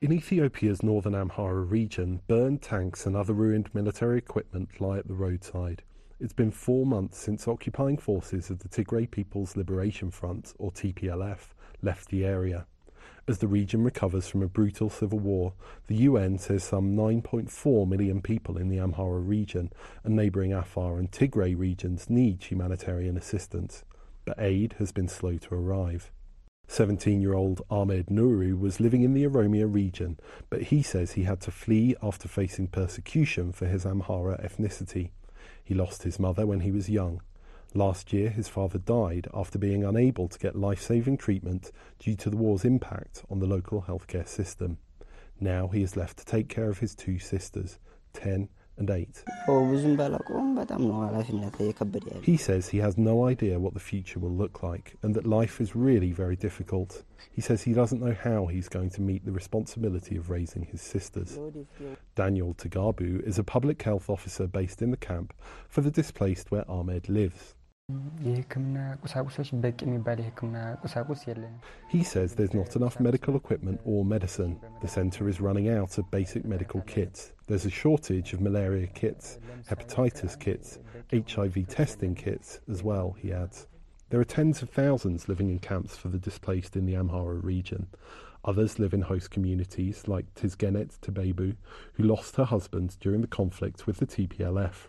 In 0.00 0.12
Ethiopia's 0.12 0.82
northern 0.82 1.14
Amhara 1.14 1.64
region, 1.70 2.20
burned 2.26 2.60
tanks 2.60 3.06
and 3.06 3.16
other 3.16 3.32
ruined 3.32 3.72
military 3.72 4.18
equipment 4.18 4.80
lie 4.80 4.98
at 4.98 5.06
the 5.06 5.14
roadside. 5.14 5.84
It's 6.18 6.32
been 6.32 6.50
four 6.50 6.84
months 6.84 7.18
since 7.18 7.46
occupying 7.46 7.98
forces 7.98 8.50
of 8.50 8.58
the 8.58 8.68
Tigray 8.68 9.08
People's 9.08 9.56
Liberation 9.56 10.10
Front, 10.10 10.52
or 10.58 10.72
TPLF, 10.72 11.54
left 11.80 12.08
the 12.08 12.24
area. 12.24 12.66
As 13.28 13.38
the 13.38 13.48
region 13.48 13.82
recovers 13.82 14.28
from 14.28 14.42
a 14.42 14.48
brutal 14.48 14.88
civil 14.88 15.18
war, 15.18 15.52
the 15.88 15.96
UN 15.96 16.38
says 16.38 16.62
some 16.62 16.96
9.4 16.96 17.88
million 17.88 18.22
people 18.22 18.56
in 18.56 18.68
the 18.68 18.76
Amhara 18.78 19.18
region 19.18 19.72
and 20.04 20.14
neighbouring 20.14 20.52
Afar 20.52 20.98
and 20.98 21.10
Tigray 21.10 21.58
regions 21.58 22.08
need 22.08 22.44
humanitarian 22.44 23.16
assistance, 23.16 23.82
but 24.24 24.38
aid 24.38 24.76
has 24.78 24.92
been 24.92 25.08
slow 25.08 25.38
to 25.38 25.54
arrive. 25.54 26.12
17 26.68 27.20
year 27.20 27.34
old 27.34 27.62
Ahmed 27.68 28.06
Nuru 28.06 28.56
was 28.56 28.78
living 28.78 29.02
in 29.02 29.12
the 29.12 29.24
Oromia 29.24 29.66
region, 29.72 30.20
but 30.48 30.62
he 30.62 30.80
says 30.80 31.12
he 31.12 31.24
had 31.24 31.40
to 31.40 31.50
flee 31.50 31.96
after 32.00 32.28
facing 32.28 32.68
persecution 32.68 33.50
for 33.50 33.66
his 33.66 33.84
Amhara 33.84 34.40
ethnicity. 34.40 35.10
He 35.64 35.74
lost 35.74 36.04
his 36.04 36.20
mother 36.20 36.46
when 36.46 36.60
he 36.60 36.70
was 36.70 36.88
young. 36.88 37.22
Last 37.74 38.12
year, 38.12 38.30
his 38.30 38.48
father 38.48 38.78
died 38.78 39.28
after 39.34 39.58
being 39.58 39.84
unable 39.84 40.28
to 40.28 40.38
get 40.38 40.56
life 40.56 40.80
saving 40.80 41.18
treatment 41.18 41.72
due 41.98 42.14
to 42.16 42.30
the 42.30 42.36
war's 42.36 42.64
impact 42.64 43.22
on 43.30 43.38
the 43.38 43.46
local 43.46 43.82
healthcare 43.82 44.26
system. 44.26 44.78
Now 45.40 45.68
he 45.68 45.82
is 45.82 45.96
left 45.96 46.18
to 46.18 46.24
take 46.24 46.48
care 46.48 46.70
of 46.70 46.78
his 46.78 46.94
two 46.94 47.18
sisters, 47.18 47.78
10 48.14 48.48
and 48.78 48.90
8. 48.90 49.24
He 52.22 52.36
says 52.36 52.68
he 52.68 52.78
has 52.78 52.96
no 52.98 53.26
idea 53.26 53.58
what 53.58 53.74
the 53.74 53.80
future 53.80 54.18
will 54.18 54.34
look 54.34 54.62
like 54.62 54.96
and 55.02 55.14
that 55.14 55.26
life 55.26 55.60
is 55.60 55.74
really 55.74 56.12
very 56.12 56.36
difficult. 56.36 57.02
He 57.30 57.40
says 57.40 57.62
he 57.62 57.72
doesn't 57.72 58.00
know 58.02 58.14
how 58.14 58.46
he's 58.46 58.68
going 58.68 58.90
to 58.90 59.00
meet 59.02 59.24
the 59.24 59.32
responsibility 59.32 60.16
of 60.16 60.30
raising 60.30 60.64
his 60.64 60.80
sisters. 60.82 61.38
Daniel 62.14 62.54
Tagabu 62.54 63.26
is 63.26 63.38
a 63.38 63.44
public 63.44 63.82
health 63.82 64.08
officer 64.10 64.46
based 64.46 64.82
in 64.82 64.90
the 64.90 64.96
camp 64.96 65.34
for 65.68 65.80
the 65.80 65.90
displaced 65.90 66.50
where 66.50 66.70
Ahmed 66.70 67.08
lives. 67.08 67.54
He 71.88 72.02
says 72.02 72.34
there's 72.34 72.52
not 72.52 72.74
enough 72.74 72.98
medical 72.98 73.36
equipment 73.36 73.80
or 73.84 74.04
medicine. 74.04 74.60
The 74.82 74.88
centre 74.88 75.28
is 75.28 75.40
running 75.40 75.68
out 75.68 75.96
of 75.96 76.10
basic 76.10 76.44
medical 76.44 76.80
kits. 76.80 77.32
There's 77.46 77.64
a 77.64 77.70
shortage 77.70 78.32
of 78.32 78.40
malaria 78.40 78.88
kits, 78.88 79.38
hepatitis 79.70 80.38
kits, 80.40 80.80
HIV 81.12 81.68
testing 81.68 82.16
kits 82.16 82.58
as 82.68 82.82
well, 82.82 83.14
he 83.20 83.32
adds. 83.32 83.68
There 84.10 84.18
are 84.18 84.24
tens 84.24 84.62
of 84.62 84.70
thousands 84.70 85.28
living 85.28 85.48
in 85.50 85.60
camps 85.60 85.96
for 85.96 86.08
the 86.08 86.18
displaced 86.18 86.74
in 86.74 86.86
the 86.86 86.94
Amhara 86.94 87.40
region. 87.40 87.86
Others 88.44 88.80
live 88.80 88.94
in 88.94 89.02
host 89.02 89.30
communities 89.30 90.08
like 90.08 90.34
Tizgenet 90.34 90.98
Tebebu, 91.00 91.54
who 91.92 92.02
lost 92.02 92.34
her 92.34 92.44
husband 92.44 92.96
during 92.98 93.20
the 93.20 93.28
conflict 93.28 93.86
with 93.86 93.98
the 93.98 94.06
TPLF. 94.06 94.88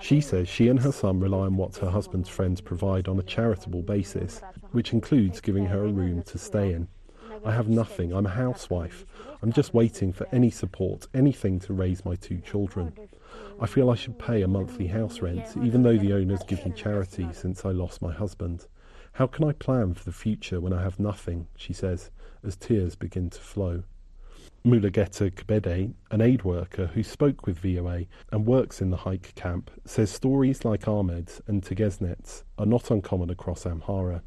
She 0.00 0.20
says 0.20 0.48
she 0.48 0.68
and 0.68 0.78
her 0.80 0.92
son 0.92 1.18
rely 1.18 1.46
on 1.46 1.56
what 1.56 1.76
her 1.76 1.90
husband's 1.90 2.28
friends 2.28 2.60
provide 2.60 3.08
on 3.08 3.18
a 3.18 3.22
charitable 3.22 3.82
basis, 3.82 4.40
which 4.70 4.92
includes 4.92 5.40
giving 5.40 5.66
her 5.66 5.84
a 5.84 5.92
room 5.92 6.22
to 6.22 6.38
stay 6.38 6.72
in. 6.72 6.86
I 7.44 7.52
have 7.52 7.68
nothing. 7.68 8.12
I'm 8.12 8.26
a 8.26 8.30
housewife. 8.30 9.04
I'm 9.42 9.52
just 9.52 9.74
waiting 9.74 10.12
for 10.12 10.26
any 10.32 10.50
support, 10.50 11.06
anything 11.14 11.58
to 11.60 11.72
raise 11.72 12.04
my 12.04 12.14
two 12.14 12.38
children. 12.38 12.92
I 13.60 13.66
feel 13.66 13.90
I 13.90 13.94
should 13.96 14.18
pay 14.18 14.42
a 14.42 14.48
monthly 14.48 14.86
house 14.86 15.20
rent, 15.20 15.56
even 15.62 15.82
though 15.82 15.96
the 15.96 16.12
owners 16.12 16.42
give 16.46 16.64
me 16.64 16.72
charity 16.72 17.28
since 17.32 17.64
I 17.64 17.70
lost 17.70 18.02
my 18.02 18.12
husband. 18.12 18.66
How 19.12 19.26
can 19.26 19.44
I 19.44 19.52
plan 19.52 19.94
for 19.94 20.04
the 20.04 20.12
future 20.12 20.60
when 20.60 20.72
I 20.72 20.82
have 20.82 21.00
nothing? 21.00 21.48
She 21.56 21.72
says, 21.72 22.10
as 22.44 22.56
tears 22.56 22.94
begin 22.94 23.30
to 23.30 23.40
flow. 23.40 23.82
Mulugeta 24.66 25.30
Kebede, 25.30 25.94
an 26.10 26.20
aid 26.20 26.42
worker 26.42 26.86
who 26.86 27.02
spoke 27.02 27.46
with 27.46 27.60
VOA 27.60 28.06
and 28.32 28.44
works 28.44 28.80
in 28.80 28.90
the 28.90 28.96
hike 28.96 29.34
camp, 29.34 29.70
says 29.84 30.10
stories 30.10 30.64
like 30.64 30.88
Ahmed's 30.88 31.40
and 31.46 31.62
Tegesnet's 31.62 32.44
are 32.58 32.66
not 32.66 32.90
uncommon 32.90 33.30
across 33.30 33.64
Amhara. 33.64 34.20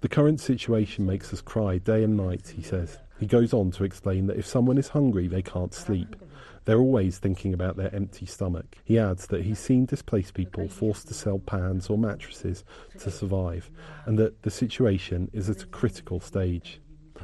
The 0.00 0.08
current 0.08 0.40
situation 0.40 1.06
makes 1.06 1.32
us 1.32 1.40
cry 1.40 1.78
day 1.78 2.02
and 2.02 2.16
night, 2.16 2.52
he 2.54 2.62
says. 2.62 2.98
He 3.20 3.26
goes 3.26 3.54
on 3.54 3.70
to 3.72 3.84
explain 3.84 4.26
that 4.26 4.38
if 4.38 4.46
someone 4.46 4.76
is 4.76 4.88
hungry, 4.88 5.28
they 5.28 5.42
can't 5.42 5.72
sleep. 5.72 6.16
They're 6.64 6.80
always 6.80 7.18
thinking 7.18 7.54
about 7.54 7.76
their 7.76 7.94
empty 7.94 8.26
stomach. 8.26 8.76
He 8.84 8.98
adds 8.98 9.26
that 9.28 9.44
he's 9.44 9.58
seen 9.58 9.84
displaced 9.86 10.34
people 10.34 10.68
forced 10.68 11.08
to 11.08 11.14
sell 11.14 11.38
pans 11.38 11.88
or 11.88 11.98
mattresses 11.98 12.64
to 12.98 13.10
survive, 13.10 13.70
and 14.06 14.18
that 14.18 14.42
the 14.42 14.50
situation 14.50 15.30
is 15.32 15.48
at 15.48 15.62
a 15.62 15.66
critical 15.66 16.20
stage. 16.20 16.80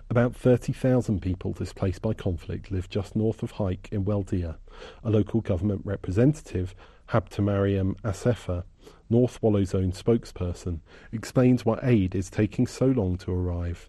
About 0.08 0.34
30,000 0.34 1.20
people 1.20 1.52
displaced 1.52 2.00
by 2.00 2.14
conflict 2.14 2.70
live 2.70 2.88
just 2.88 3.14
north 3.14 3.42
of 3.42 3.52
Hike 3.52 3.88
in 3.92 4.04
Weldia. 4.04 4.56
A 5.04 5.10
local 5.10 5.40
government 5.40 5.82
representative, 5.84 6.74
Habtemariam 7.08 8.00
Asefa, 8.02 8.64
North 9.08 9.42
Wollo 9.42 9.64
Zone 9.64 9.92
spokesperson, 9.92 10.80
explains 11.12 11.64
why 11.64 11.78
aid 11.82 12.14
is 12.14 12.30
taking 12.30 12.66
so 12.66 12.86
long 12.86 13.18
to 13.18 13.32
arrive. 13.32 13.88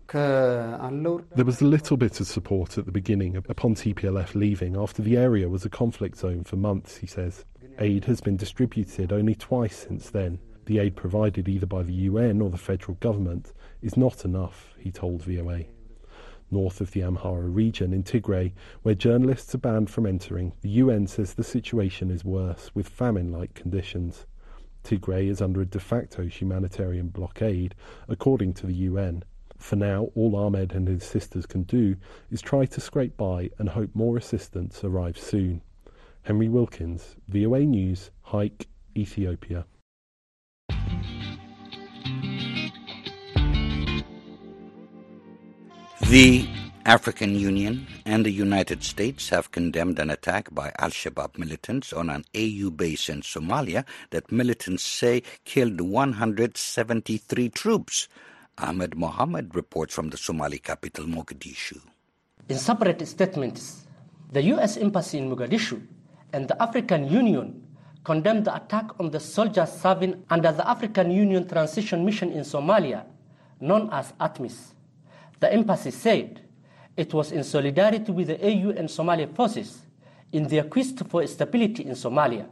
There 1.36 1.46
was 1.46 1.62
a 1.62 1.66
little 1.66 1.98
bit 1.98 2.20
of 2.20 2.28
support 2.28 2.78
at 2.78 2.86
the 2.86 2.92
beginning 2.92 3.38
upon 3.38 3.76
TPLF 3.76 4.36
leaving 4.36 4.76
after 4.76 5.02
the 5.02 5.18
area 5.18 5.48
was 5.48 5.66
a 5.66 5.70
conflict 5.70 6.18
zone 6.18 6.44
for 6.44 6.56
months, 6.56 6.98
he 6.98 7.08
says. 7.08 7.46
Aid 7.80 8.06
has 8.06 8.22
been 8.22 8.38
distributed 8.38 9.14
only 9.14 9.36
twice 9.36 9.76
since 9.76 10.10
then. 10.10 10.40
The 10.66 10.80
aid 10.80 10.96
provided 10.96 11.48
either 11.48 11.66
by 11.66 11.84
the 11.84 11.94
UN 11.94 12.42
or 12.42 12.50
the 12.50 12.58
federal 12.58 12.96
government 12.96 13.54
is 13.82 13.96
not 13.96 14.26
enough, 14.26 14.74
he 14.78 14.92
told 14.92 15.24
VOA 15.24 15.66
north 16.52 16.82
of 16.82 16.92
the 16.92 17.02
Amhara 17.02 17.48
region 17.54 17.94
in 17.94 18.04
Tigray, 18.04 18.54
where 18.84 18.94
journalists 18.94 19.56
are 19.56 19.60
banned 19.60 19.90
from 19.90 20.06
entering, 20.06 20.54
the 20.62 20.70
UN 20.70 21.08
says 21.08 21.34
the 21.34 21.44
situation 21.44 22.12
is 22.12 22.26
worse, 22.26 22.72
with 22.76 22.90
famine 22.90 23.32
like 23.32 23.54
conditions. 23.54 24.26
Tigray 24.84 25.28
is 25.28 25.42
under 25.42 25.62
a 25.62 25.66
de 25.66 25.80
facto 25.80 26.26
humanitarian 26.26 27.08
blockade, 27.10 27.76
according 28.08 28.54
to 28.56 28.66
the 28.66 28.74
UN. 28.74 29.24
For 29.58 29.76
now, 29.76 30.10
all 30.16 30.36
Ahmed 30.36 30.74
and 30.74 30.88
his 30.88 31.04
sisters 31.04 31.46
can 31.46 31.64
do 31.64 31.96
is 32.32 32.42
try 32.42 32.66
to 32.66 32.82
scrape 32.82 33.16
by 33.16 33.52
and 33.60 33.70
hope 33.70 33.94
more 33.94 34.18
assistance 34.18 34.84
arrives 34.84 35.22
soon. 35.22 35.62
Henry 36.24 36.50
Wilkins, 36.50 37.16
VOA 37.28 37.62
News, 37.62 38.12
Hike, 38.22 38.68
Ethiopia. 38.96 39.66
The 46.10 46.48
African 46.86 47.36
Union 47.36 47.88
and 48.06 48.26
the 48.26 48.32
United 48.32 48.84
States 48.84 49.30
have 49.30 49.52
condemned 49.52 50.00
an 50.00 50.10
attack 50.10 50.54
by 50.54 50.72
Al 50.80 50.90
Shabaab 50.90 51.38
militants 51.38 51.94
on 51.94 52.10
an 52.10 52.26
AU 52.36 52.70
base 52.72 53.08
in 53.08 53.22
Somalia 53.22 53.86
that 54.10 54.32
militants 54.32 54.84
say 54.84 55.24
killed 55.46 55.80
173 55.80 57.50
troops. 57.50 58.08
Ahmed 58.58 58.98
Mohammed 58.98 59.56
reports 59.56 59.94
from 59.96 60.10
the 60.10 60.18
Somali 60.18 60.60
capital, 60.60 61.06
Mogadishu. 61.06 61.80
In 62.50 62.58
separate 62.58 63.08
statements, 63.08 63.88
the 64.32 64.42
U.S. 64.56 64.78
Embassy 64.78 65.18
in 65.20 65.30
Mogadishu 65.30 65.82
and 66.34 66.48
the 66.48 66.62
African 66.62 67.08
Union 67.10 67.66
condemned 68.04 68.46
the 68.46 68.56
attack 68.56 69.00
on 69.00 69.12
the 69.12 69.20
soldiers 69.20 69.72
serving 69.72 70.24
under 70.30 70.52
the 70.52 70.68
African 70.68 71.12
Union 71.12 71.48
Transition 71.48 72.04
Mission 72.04 72.32
in 72.32 72.42
Somalia, 72.42 73.06
known 73.60 73.90
as 73.92 74.12
ATMIS. 74.20 74.74
The 75.42 75.52
embassy 75.52 75.90
said 75.90 76.40
it 76.96 77.14
was 77.16 77.32
in 77.32 77.44
solidarity 77.44 78.12
with 78.12 78.28
the 78.28 78.46
AU 78.46 78.70
and 78.78 78.90
Somali 78.90 79.26
forces 79.26 79.82
in 80.32 80.48
their 80.48 80.64
quest 80.64 81.02
for 81.10 81.26
stability 81.26 81.84
in 81.84 81.94
Somalia. 81.94 82.46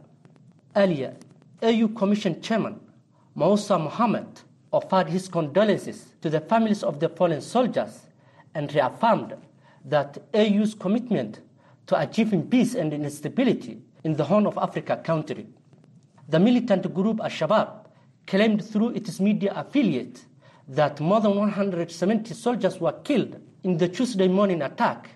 Earlier, 0.74 1.14
AU 1.62 1.88
Commission 1.88 2.42
Chairman 2.42 2.80
Moussa 3.36 3.78
Mohammed 3.78 4.40
offered 4.72 5.08
his 5.08 5.28
condolences 5.28 6.14
to 6.20 6.28
the 6.28 6.40
families 6.40 6.82
of 6.82 6.98
the 6.98 7.08
fallen 7.08 7.40
soldiers 7.40 8.08
and 8.56 8.74
reaffirmed 8.74 9.36
that 9.84 10.18
AU's 10.34 10.74
commitment 10.74 11.40
to 11.86 12.00
achieving 12.00 12.48
peace 12.48 12.74
and 12.74 13.12
stability 13.12 13.80
in 14.02 14.16
the 14.16 14.24
Horn 14.24 14.48
of 14.48 14.58
Africa 14.58 14.96
country. 14.96 15.46
The 16.28 16.40
militant 16.40 16.92
group 16.92 17.20
Al-Shabaab 17.20 17.86
claimed 18.26 18.64
through 18.64 18.90
its 18.90 19.20
media 19.20 19.52
affiliate 19.54 20.24
that 20.70 21.00
more 21.00 21.20
than 21.20 21.36
170 21.36 22.32
soldiers 22.32 22.80
were 22.80 22.92
killed 23.02 23.40
in 23.64 23.76
the 23.76 23.88
Tuesday 23.88 24.28
morning 24.28 24.62
attack, 24.62 25.10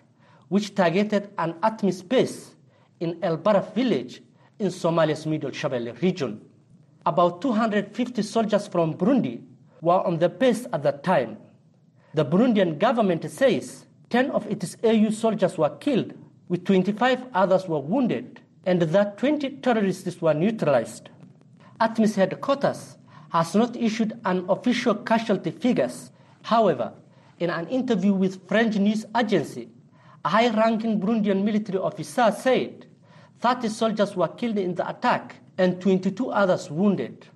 which 0.48 0.74
targeted 0.74 1.30
an 1.38 1.54
ATMIS 1.62 2.06
base 2.08 2.56
in 2.98 3.16
El 3.22 3.38
Baraf 3.38 3.72
village 3.72 4.20
in 4.58 4.66
Somalia's 4.66 5.26
Middle 5.26 5.52
Shabelle 5.52 6.00
region. 6.02 6.40
About 7.06 7.40
250 7.40 8.22
soldiers 8.22 8.66
from 8.66 8.94
Burundi 8.94 9.42
were 9.80 10.04
on 10.04 10.18
the 10.18 10.28
base 10.28 10.66
at 10.72 10.82
that 10.82 11.04
time. 11.04 11.36
The 12.14 12.24
Burundian 12.24 12.78
government 12.78 13.30
says 13.30 13.86
10 14.10 14.32
of 14.32 14.46
its 14.50 14.76
AU 14.82 15.10
soldiers 15.10 15.56
were 15.56 15.76
killed, 15.76 16.14
with 16.48 16.64
25 16.64 17.26
others 17.32 17.68
were 17.68 17.80
wounded, 17.80 18.40
and 18.66 18.82
that 18.82 19.18
20 19.18 19.50
terrorists 19.58 20.20
were 20.20 20.34
neutralized. 20.34 21.10
ATMIS 21.80 22.16
headquarters 22.16 22.96
has 23.34 23.52
not 23.52 23.74
issued 23.74 24.12
an 24.26 24.46
official 24.48 24.94
casualty 24.94 25.50
figures. 25.50 26.12
However, 26.42 26.92
in 27.40 27.50
an 27.50 27.66
interview 27.66 28.14
with 28.14 28.46
French 28.46 28.76
news 28.76 29.04
agency, 29.16 29.68
a 30.24 30.28
high-ranking 30.28 31.00
Burundian 31.00 31.42
military 31.42 31.78
officer 31.78 32.30
said 32.30 32.86
30 33.40 33.68
soldiers 33.70 34.14
were 34.14 34.28
killed 34.28 34.56
in 34.56 34.76
the 34.76 34.88
attack 34.88 35.34
and 35.58 35.80
22 35.80 36.30
others 36.30 36.70
wounded. 36.70 37.26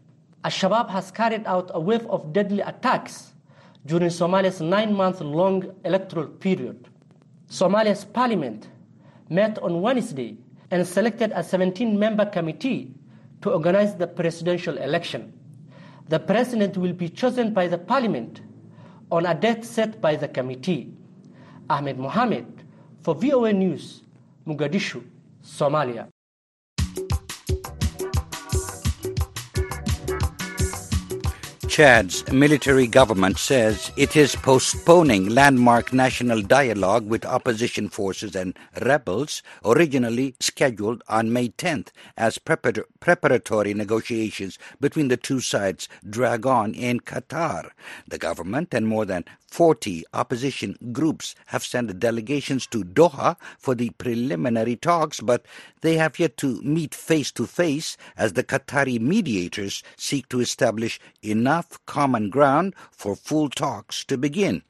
Al-Shabaab 0.44 0.88
has 0.88 1.10
carried 1.10 1.44
out 1.46 1.72
a 1.74 1.80
wave 1.80 2.06
of 2.06 2.32
deadly 2.32 2.60
attacks 2.60 3.32
during 3.84 4.08
Somalia's 4.08 4.60
nine-month-long 4.60 5.74
electoral 5.84 6.28
period. 6.28 6.88
Somalia's 7.50 8.04
parliament 8.04 8.68
met 9.30 9.58
on 9.58 9.82
Wednesday 9.82 10.36
and 10.70 10.86
selected 10.86 11.32
a 11.32 11.40
17-member 11.40 12.26
committee 12.26 12.94
to 13.40 13.50
organize 13.50 13.96
the 13.96 14.06
presidential 14.06 14.78
election. 14.78 15.32
The 16.08 16.18
president 16.18 16.76
will 16.76 16.94
be 16.94 17.08
chosen 17.08 17.52
by 17.52 17.66
the 17.68 17.78
parliament 17.78 18.40
on 19.10 19.26
a 19.26 19.34
date 19.34 19.64
set 19.64 20.00
by 20.00 20.16
the 20.16 20.28
committee. 20.28 20.92
Ahmed 21.68 21.98
Mohamed 21.98 22.64
for 23.02 23.14
VOA 23.14 23.52
News, 23.52 24.02
Mogadishu, 24.46 25.04
Somalia. 25.44 26.08
Chad's 31.78 32.28
military 32.32 32.88
government 32.88 33.38
says 33.38 33.92
it 33.96 34.16
is 34.16 34.34
postponing 34.34 35.28
landmark 35.28 35.92
national 35.92 36.42
dialogue 36.42 37.06
with 37.06 37.24
opposition 37.24 37.88
forces 37.88 38.34
and 38.34 38.58
rebels 38.82 39.44
originally 39.64 40.34
scheduled 40.40 41.04
on 41.08 41.32
May 41.32 41.50
10th 41.50 41.90
as 42.16 42.36
prepar- 42.36 42.82
preparatory 42.98 43.74
negotiations 43.74 44.58
between 44.80 45.06
the 45.06 45.16
two 45.16 45.38
sides 45.38 45.88
drag 46.10 46.46
on 46.46 46.74
in 46.74 46.98
Qatar. 46.98 47.70
The 48.08 48.18
government 48.18 48.74
and 48.74 48.88
more 48.88 49.04
than 49.04 49.24
40 49.46 50.04
opposition 50.12 50.76
groups 50.92 51.34
have 51.46 51.64
sent 51.64 51.98
delegations 51.98 52.66
to 52.66 52.84
Doha 52.84 53.36
for 53.58 53.74
the 53.74 53.90
preliminary 53.90 54.76
talks, 54.76 55.20
but 55.20 55.46
they 55.80 55.96
have 55.96 56.18
yet 56.18 56.36
to 56.38 56.60
meet 56.62 56.94
face 56.94 57.32
to 57.32 57.46
face 57.46 57.96
as 58.16 58.34
the 58.34 58.44
Qatari 58.44 59.00
mediators 59.00 59.82
seek 59.96 60.28
to 60.28 60.40
establish 60.40 61.00
enough 61.22 61.67
common 61.86 62.30
ground 62.30 62.74
for 62.90 63.14
full 63.14 63.48
talks 63.48 64.04
to 64.04 64.16
begin. 64.16 64.62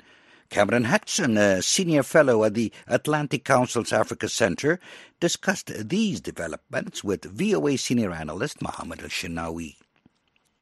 Cameron 0.51 0.85
Hudson, 0.85 1.37
a 1.37 1.61
senior 1.61 2.03
fellow 2.03 2.45
at 2.45 2.55
the 2.55 2.73
Atlantic 2.87 3.45
Council's 3.45 3.93
Africa 3.93 4.29
Center, 4.29 4.81
discussed 5.21 5.89
these 5.89 6.21
developments 6.21 7.05
with 7.05 7.25
VOA 7.25 7.77
senior 7.77 8.13
analyst 8.13 8.63
Mohammed 8.63 9.03
Al 9.03 9.09
Shinawi. 9.09 9.77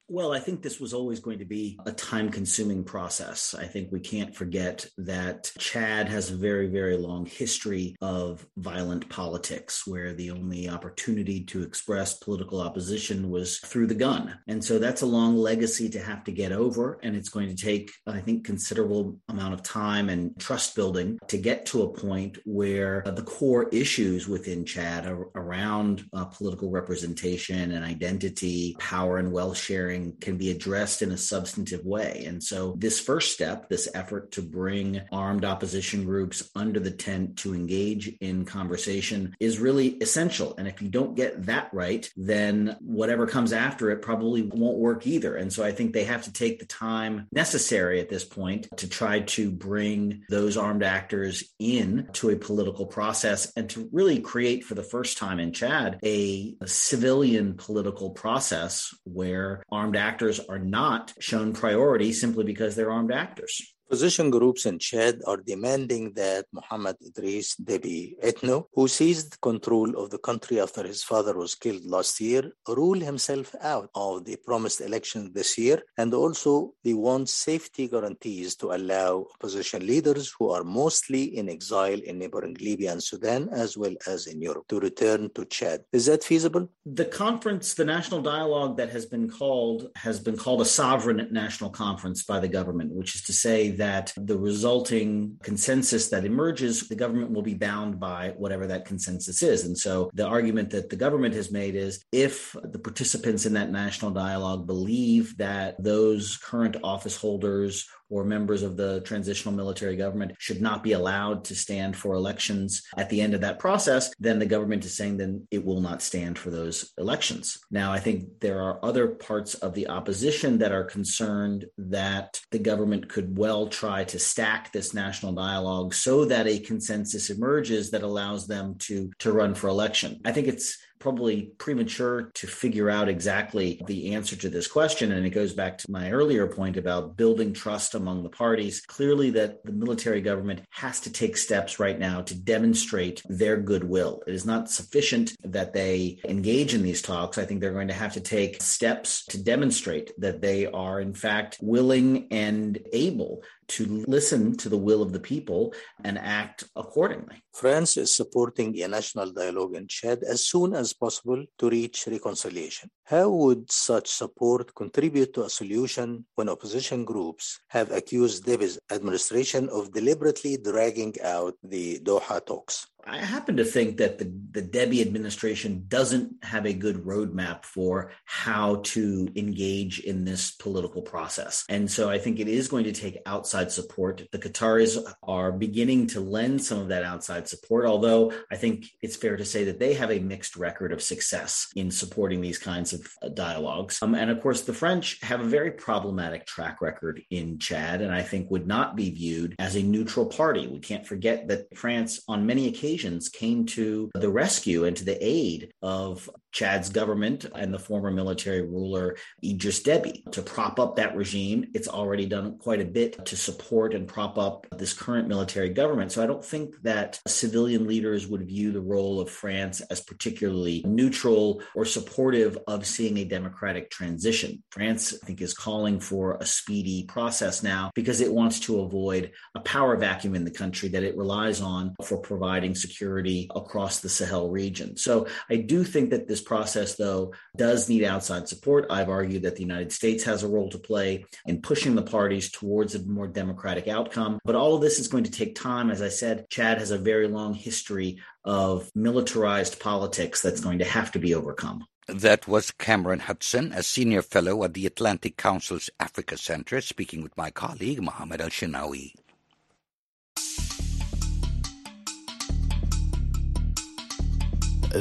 Well, 0.09 0.33
I 0.33 0.39
think 0.39 0.63
this 0.63 0.79
was 0.79 0.95
always 0.95 1.19
going 1.19 1.41
to 1.41 1.45
be 1.45 1.77
a 1.85 1.91
time 1.91 2.31
consuming 2.31 2.85
process. 2.85 3.57
I 3.59 3.65
think 3.65 3.91
we 3.91 3.99
can't 3.99 4.35
forget 4.35 4.87
that 4.99 5.51
Chad 5.59 6.09
has 6.09 6.31
a 6.31 6.37
very, 6.37 6.69
very 6.69 6.97
long 6.97 7.27
history 7.27 7.97
of 8.01 8.47
violent 8.57 9.09
politics 9.09 9.85
where 9.85 10.13
the 10.13 10.31
only 10.31 10.69
opportunity 10.69 11.43
to 11.47 11.65
express 11.65 12.15
political 12.15 12.61
opposition 12.61 13.31
was 13.31 13.59
through 13.59 13.89
the 13.89 13.95
gun. 13.95 14.39
And 14.47 14.65
so 14.65 14.79
that's 14.79 15.03
a 15.03 15.07
long 15.07 15.37
legacy 15.37 15.89
to 15.89 16.01
have 16.01 16.23
to 16.25 16.33
get 16.33 16.53
over. 16.53 17.01
And 17.03 17.17
it's 17.17 17.29
going 17.29 17.49
to 17.49 17.57
take, 17.57 17.91
I 18.07 18.21
think, 18.21 18.45
considerable 18.45 19.19
amount 19.29 19.55
of 19.55 19.65
time 19.65 20.09
and 20.09 20.39
trust 20.39 20.77
building 20.77 21.19
to 21.27 21.37
get 21.37 21.67
to 21.67 21.83
a 21.83 21.93
point 21.93 22.39
where 22.45 23.03
the 23.05 23.25
core 23.25 23.69
issues 23.71 24.29
within 24.29 24.65
Chad 24.65 25.07
around 25.35 26.05
uh, 26.13 26.27
political 26.27 26.71
representation 26.71 27.73
and 27.73 27.85
identity, 27.85 28.77
power 28.79 29.19
and 29.19 29.33
wealth 29.33 29.59
sharing 29.59 29.96
can 30.21 30.37
be 30.37 30.51
addressed 30.51 31.03
in 31.03 31.13
a 31.13 31.17
substantive 31.17 31.85
way. 31.85 32.25
And 32.27 32.43
so, 32.43 32.75
this 32.79 33.01
first 33.01 33.33
step, 33.33 33.69
this 33.69 33.89
effort 33.95 34.33
to 34.33 34.43
bring 34.43 35.01
armed 35.13 35.45
opposition 35.45 36.05
groups 36.05 36.51
under 36.55 36.81
the 36.81 36.91
tent 36.91 37.39
to 37.39 37.55
engage 37.55 38.09
in 38.21 38.45
conversation, 38.45 39.35
is 39.41 39.59
really 39.59 39.89
essential. 39.99 40.55
And 40.57 40.69
if 40.69 40.83
you 40.83 40.89
don't 40.89 41.15
get 41.15 41.47
that 41.47 41.71
right, 41.73 42.11
then 42.17 42.77
whatever 42.81 43.27
comes 43.27 43.53
after 43.53 43.91
it 43.91 44.03
probably 44.03 44.43
won't 44.43 44.79
work 44.79 45.07
either. 45.07 45.37
And 45.37 45.53
so, 45.53 45.65
I 45.65 45.73
think 45.73 45.93
they 45.93 46.05
have 46.05 46.25
to 46.25 46.33
take 46.33 46.59
the 46.59 46.67
time 46.67 47.29
necessary 47.33 48.01
at 48.01 48.09
this 48.09 48.25
point 48.25 48.69
to 48.77 48.89
try 48.89 49.21
to 49.21 49.51
bring 49.51 50.25
those 50.29 50.57
armed 50.57 50.83
actors 50.83 51.45
in 51.59 52.09
to 52.15 52.31
a 52.31 52.37
political 52.37 52.87
process 52.87 53.53
and 53.57 53.71
to 53.71 53.89
really 53.93 54.21
create 54.21 54.65
for 54.65 54.75
the 54.75 54.83
first 54.83 55.19
time 55.19 55.39
in 55.39 55.53
Chad 55.53 55.99
a, 56.05 56.57
a 56.61 56.67
civilian 56.67 57.55
political 57.55 58.11
process 58.11 58.95
where 59.05 59.63
armed 59.71 59.86
armed 59.87 59.97
actors 59.97 60.41
are 60.41 60.59
not 60.59 61.15
shown 61.21 61.53
priority 61.53 62.13
simply 62.13 62.43
because 62.43 62.75
they're 62.75 62.91
armed 62.91 63.13
actors. 63.13 63.76
Opposition 63.89 64.31
groups 64.31 64.67
in 64.67 64.81
Chad 64.81 65.21
are 65.29 65.37
demanding 65.37 66.13
that 66.15 66.47
Mohammed 66.53 66.97
Idris 67.07 67.55
Deby 67.55 68.19
Itno, 68.21 68.65
who 68.75 68.89
seized 68.89 69.41
control 69.41 69.97
of 69.97 70.11
the 70.11 70.19
country 70.19 70.61
after 70.61 70.85
his 70.85 71.05
father 71.05 71.39
was 71.39 71.55
killed 71.55 71.85
last 71.87 72.21
year, 72.21 72.51
rule 72.67 72.99
himself 72.99 73.55
out 73.63 73.89
of 73.95 74.25
the 74.25 74.39
promised 74.45 74.81
election 74.81 75.31
this 75.33 75.57
year. 75.57 75.81
And 75.97 76.13
also, 76.15 76.73
they 76.83 76.95
want 76.95 77.29
safety 77.29 77.87
guarantees 77.87 78.57
to 78.57 78.73
allow 78.73 79.29
opposition 79.37 79.87
leaders 79.87 80.35
who 80.37 80.51
are 80.51 80.65
mostly 80.65 81.37
in 81.37 81.49
exile 81.49 82.01
in 82.01 82.19
neighboring 82.19 82.57
Libya 82.61 82.91
and 82.91 83.01
Sudan, 83.01 83.49
as 83.53 83.79
well 83.79 83.95
as 84.09 84.27
in 84.27 84.43
Europe, 84.43 84.67
to 84.67 84.81
return 84.81 85.31
to 85.37 85.45
Chad. 85.45 85.85
Is 85.93 86.07
that 86.07 86.25
feasible? 86.25 86.69
The 86.85 87.05
conference, 87.05 87.75
the 87.75 87.85
national 87.85 88.23
dialogue 88.23 88.79
that 88.79 88.91
has 88.91 89.07
been 89.07 89.31
called, 89.31 89.91
has 89.95 90.19
been 90.19 90.37
called 90.37 90.61
a 90.61 90.65
sovereign 90.65 91.29
national 91.31 91.71
conference 91.71 92.25
by 92.25 92.41
the 92.41 92.49
government, 92.49 92.93
which 92.93 93.15
is 93.15 93.23
to 93.23 93.33
say 93.33 93.76
that 93.77 94.13
the 94.17 94.37
resulting 94.37 95.37
consensus 95.43 96.09
that 96.09 96.25
emerges, 96.25 96.89
the 96.89 96.97
government 96.97 97.33
will 97.33 97.43
be 97.43 97.55
bound 97.55 97.99
by 97.99 98.35
whatever 98.37 98.67
that 98.67 98.85
consensus 98.85 99.43
is. 99.43 99.65
And 99.65 99.77
so 99.77 100.11
the 100.15 100.27
argument 100.27 100.71
that 100.71 100.91
the 100.91 100.97
government 100.97 101.35
has 101.35 101.51
made 101.51 101.75
is 101.75 102.05
if 102.13 102.57
the 102.65 102.79
participants 102.79 103.47
in 103.47 103.55
that 103.55 103.71
national 103.71 104.11
dialogue 104.11 104.67
believe 104.67 105.37
that 105.39 105.83
those 105.83 106.37
current 106.37 106.77
office 106.83 107.17
holders 107.17 107.89
or 108.09 108.25
members 108.25 108.63
of 108.63 108.77
the 108.77 109.01
transitional 109.01 109.55
military 109.55 109.97
government 109.97 110.33
should 110.39 110.61
not 110.61 110.83
be 110.83 110.93
allowed 110.93 111.45
to 111.45 111.55
stand 111.55 111.97
for 111.97 112.15
elections 112.15 112.83
at 112.97 113.11
the 113.11 113.21
end 113.21 113.35
of 113.35 113.41
that 113.41 113.59
process, 113.59 114.13
then 114.19 114.39
the 114.39 114.47
government 114.47 114.85
is 114.85 114.97
saying 114.97 115.17
then 115.17 115.47
it 115.51 115.65
will 115.65 115.81
not 115.81 116.03
stand 116.03 116.39
for 116.39 116.51
those 116.51 116.93
elections. 116.99 117.59
Now, 117.71 117.93
I 117.93 117.99
think 117.99 118.41
there 118.41 118.61
are 118.63 118.85
other 118.85 119.09
parts 119.09 119.55
of 119.55 119.75
the 119.75 119.89
opposition 119.89 120.59
that 120.59 120.73
are 120.73 120.85
concerned 120.85 121.67
that 121.79 122.41
the 122.51 122.59
government 122.59 123.09
could 123.09 123.37
well 123.37 123.69
try 123.69 124.05
to 124.05 124.19
stack 124.19 124.73
this 124.73 124.95
national 124.95 125.33
dialogue 125.33 125.95
so 125.95 126.25
that 126.27 126.47
a 126.47 126.59
consensus 126.59 127.31
emerges 127.31 127.91
that 127.91 128.03
allows 128.03 128.47
them 128.47 128.77
to, 128.79 129.11
to 129.19 129.33
run 129.33 129.55
for 129.55 129.69
election. 129.69 130.21
I 130.25 130.33
think 130.33 130.49
it's 130.49 130.79
probably 130.99 131.53
premature 131.59 132.31
to 132.35 132.47
figure 132.47 132.91
out 132.91 133.09
exactly 133.09 133.81
the 133.87 134.15
answer 134.15 134.37
to 134.37 134.49
this 134.49 134.67
question. 134.67 135.13
And 135.13 135.27
it 135.27 135.31
goes 135.31 135.53
back 135.53 135.79
to 135.79 135.91
my 135.91 136.11
earlier 136.11 136.47
point 136.47 136.77
about 136.77 137.17
building 137.17 137.53
trust 137.53 137.95
among 137.95 138.23
the 138.23 138.29
parties. 138.29 138.81
Clearly, 138.81 139.31
that 139.31 139.65
the 139.65 139.73
military 139.73 140.21
government 140.21 140.63
has 140.71 141.01
to 141.01 141.13
take 141.13 141.37
steps 141.37 141.79
right 141.79 141.99
now 141.99 142.23
to 142.23 142.35
demonstrate 142.35 143.23
their 143.27 143.57
goodwill. 143.57 144.23
It 144.27 144.35
is 144.35 144.47
not 144.47 144.71
sufficient 144.71 145.35
that 145.45 145.73
they 145.73 146.19
engage 146.25 146.75
in 146.75 146.83
these 146.83 147.03
talks. 147.03 147.39
I 147.39 147.45
think 147.45 147.61
they're 147.61 147.73
going 147.73 147.89
to 147.89 147.95
have 147.95 148.15
to 148.15 148.21
take 148.21 148.63
steps 148.63 149.25
to 149.27 149.43
demonstrate 149.43 150.13
that 150.19 150.41
they 150.41 150.67
are, 150.67 151.01
in 151.01 151.15
fact, 151.15 151.59
willing 151.61 152.29
and 152.31 152.79
able 152.93 153.43
to 153.69 154.05
listen 154.07 154.57
to 154.57 154.69
the 154.69 154.77
will 154.77 155.03
of 155.03 155.13
the 155.13 155.21
people 155.21 155.75
and 156.05 156.19
act 156.19 156.65
accordingly. 156.77 157.43
France 157.53 157.97
is 157.97 158.17
supporting 158.17 158.81
a 158.83 158.89
national 158.89 159.33
dialogue 159.33 159.75
in 159.75 159.87
Chad 159.89 160.23
as 160.23 160.47
soon 160.47 160.75
as 160.75 160.93
possible 160.93 161.45
to 161.59 161.71
reach 161.71 162.07
reconciliation. 162.07 162.91
How 163.07 163.31
would 163.31 163.71
such 163.71 164.09
support 164.09 164.75
contribute 164.75 165.33
to 165.35 165.45
a 165.45 165.49
solution 165.49 166.27
when 166.35 166.49
opposition 166.49 167.05
groups 167.05 167.61
have 167.69 167.93
accused 167.93 168.45
Déby's 168.45 168.81
administration 168.91 169.69
of 169.69 169.93
deliberately 169.93 170.57
dragging 170.57 171.15
out 171.23 171.55
the 171.63 172.01
Doha 172.01 172.45
talks? 172.45 172.89
I 173.09 173.19
happen 173.19 173.57
to 173.59 173.65
think 173.65 173.99
that 173.99 174.19
the, 174.19 174.25
the 174.51 174.63
Déby 174.63 175.01
administration 175.01 175.85
doesn't 175.87 176.43
have 176.43 176.67
a 176.67 176.73
good 176.73 177.05
roadmap 177.05 177.65
for 177.65 178.11
how 178.25 178.81
to 178.85 179.29
engage 179.37 180.01
in 180.01 180.25
this 180.25 180.51
political 180.51 181.03
process. 181.03 181.65
And 181.69 181.89
so 181.89 182.11
I 182.11 182.19
think 182.19 182.41
it 182.41 182.49
is 182.49 182.67
going 182.67 182.83
to 182.85 182.93
take 182.93 183.23
outside 183.25 183.71
support. 183.71 184.27
The 184.33 184.41
Qataris 184.41 184.99
are 185.23 185.53
beginning 185.53 186.09
to 186.09 186.21
lend 186.21 186.65
some 186.65 186.81
of 186.81 186.89
that 186.89 187.05
outside 187.05 187.47
support, 187.47 187.87
although 187.87 188.33
I 188.51 188.57
think 188.57 188.91
it's 189.01 189.17
fair 189.17 189.37
to 189.37 189.45
say 189.45 189.65
that 189.65 189.79
they 189.79 189.95
have 189.95 190.11
a 190.11 190.19
mixed 190.19 190.57
record 190.57 190.93
of 190.93 191.01
success 191.01 191.69
in 191.77 191.93
supporting 191.93 192.41
these 192.41 192.59
kinds 192.59 192.93
of 192.93 192.96
uh, 193.23 193.29
dialogues. 193.29 193.99
Um, 194.03 194.15
and 194.15 194.31
of 194.31 194.41
course, 194.41 194.63
the 194.63 194.73
French 194.73 195.21
have 195.23 195.41
a 195.41 195.45
very 195.45 195.71
problematic 195.71 196.47
track 196.47 196.81
record 196.81 197.23
in 197.31 197.59
Chad, 197.59 198.03
and 198.03 198.13
I 198.13 198.23
think 198.23 198.51
would 198.51 198.67
not 198.67 198.97
be 198.97 199.11
viewed 199.11 199.55
as 199.59 199.77
a 199.77 199.83
neutral 199.83 200.27
party. 200.27 200.67
We 200.67 200.81
can't 200.81 201.07
forget 201.07 201.49
that 201.49 201.77
France, 201.77 202.23
on 202.29 202.47
many 202.47 202.69
occasions 202.69 203.29
came 203.29 203.67
to 203.67 204.11
the 204.15 204.31
rescue 204.31 204.85
and 204.85 204.97
to 204.97 205.05
the 205.05 205.19
aid 205.21 205.73
of 205.83 206.29
Chad's 206.57 206.89
government 206.89 207.45
and 207.55 207.73
the 207.73 207.79
former 207.79 208.11
military 208.11 208.63
ruler 208.63 209.19
Idris 209.45 209.83
Deby 209.83 210.33
to 210.33 210.41
prop 210.41 210.81
up 210.81 210.97
that 210.97 211.15
regime. 211.15 211.67
It's 211.75 211.87
already 211.87 212.25
done 212.25 212.57
quite 212.57 212.81
a 212.81 212.87
bit 212.87 213.27
to 213.27 213.37
support 213.37 213.93
and 213.93 214.09
prop 214.09 214.39
up 214.39 214.67
this 214.73 214.95
current 214.95 215.29
military 215.29 215.69
government. 215.69 216.13
So 216.13 216.25
I 216.25 216.27
don't 216.27 216.43
think 216.43 216.81
that 216.81 217.21
civilian 217.29 217.87
leaders 217.87 218.27
would 218.27 218.49
view 218.49 218.73
the 218.73 218.81
role 218.81 219.21
of 219.21 219.29
France 219.29 219.83
as 219.91 220.01
particularly 220.01 220.83
neutral 220.87 221.63
or 221.75 221.85
supportive 221.85 222.57
of 222.67 222.87
seeing 222.87 223.19
a 223.19 223.25
democratic 223.25 223.91
transition. 223.91 224.63
France, 224.71 225.13
I 225.13 225.27
think, 225.27 225.43
is 225.43 225.53
calling 225.53 226.01
for 226.01 226.39
a 226.41 226.47
speedy 226.47 227.05
process 227.05 227.63
now 227.63 227.91
because 227.95 228.23
it 228.23 228.33
wants 228.33 228.61
to 228.61 228.81
avoid 228.81 229.31
a 229.55 229.61
power 229.61 229.95
vacuum 229.99 230.35
in 230.35 230.45
the 230.45 230.51
country 230.51 230.89
that 230.89 231.03
it 231.03 231.19
relies 231.19 231.61
on 231.61 231.95
for 232.03 232.17
providing 232.17 232.75
security 232.75 233.51
across 233.55 234.01
the 234.01 234.09
Sahel 234.09 234.49
region. 234.49 234.97
So 234.97 235.27
I 235.51 235.57
do 235.57 235.85
think 235.85 236.09
that 236.11 236.27
this 236.27 236.46
process, 236.47 236.95
though, 236.95 237.35
does 237.57 237.89
need 237.89 238.05
outside 238.05 238.49
support. 238.49 238.87
I've 238.89 239.11
argued 239.11 239.43
that 239.43 239.57
the 239.57 239.63
United 239.63 239.93
States 239.93 240.25
has 240.25 240.43
a 240.43 240.49
role 240.49 240.71
to 240.71 240.79
play 240.79 241.27
in 241.45 241.61
pushing 241.61 241.95
the 241.95 242.03
parties 242.03 242.51
towards 242.51 242.95
a 242.95 243.03
more 243.05 243.27
democratic 243.27 243.89
outcome. 243.89 244.39
But 244.45 244.55
all 244.55 244.75
of 244.75 244.81
this 244.81 244.99
is 244.99 245.09
going 245.09 245.25
to 245.25 245.31
take 245.31 245.55
time. 245.55 245.91
As 245.91 246.01
I 246.01 246.09
said, 246.09 246.49
Chad 246.49 246.79
has 246.79 246.93
a 246.93 246.99
very 246.99 247.29
long 247.29 247.53
history 247.53 248.19
of 248.45 248.91
militarized 248.95 249.81
politics 249.81 250.41
that's 250.41 250.61
going 250.61 250.79
to 250.79 250.85
have 250.85 251.13
to 251.13 251.19
be 251.19 251.35
overcome. 251.35 251.85
That 252.09 252.47
was 252.47 252.71
Cameron 252.71 253.19
Hudson, 253.19 253.73
a 253.73 253.83
senior 253.83 254.23
fellow 254.23 254.63
at 254.63 254.75
the 254.75 254.87
Atlantic 254.87 255.37
Council's 255.37 255.91
Africa 255.99 256.39
Center, 256.39 256.81
speaking 256.81 257.21
with 257.21 257.37
my 257.37 257.51
colleague 257.51 258.01
Mohammed 258.01 258.41
Al 258.41 258.49
Shinawi. 258.49 259.13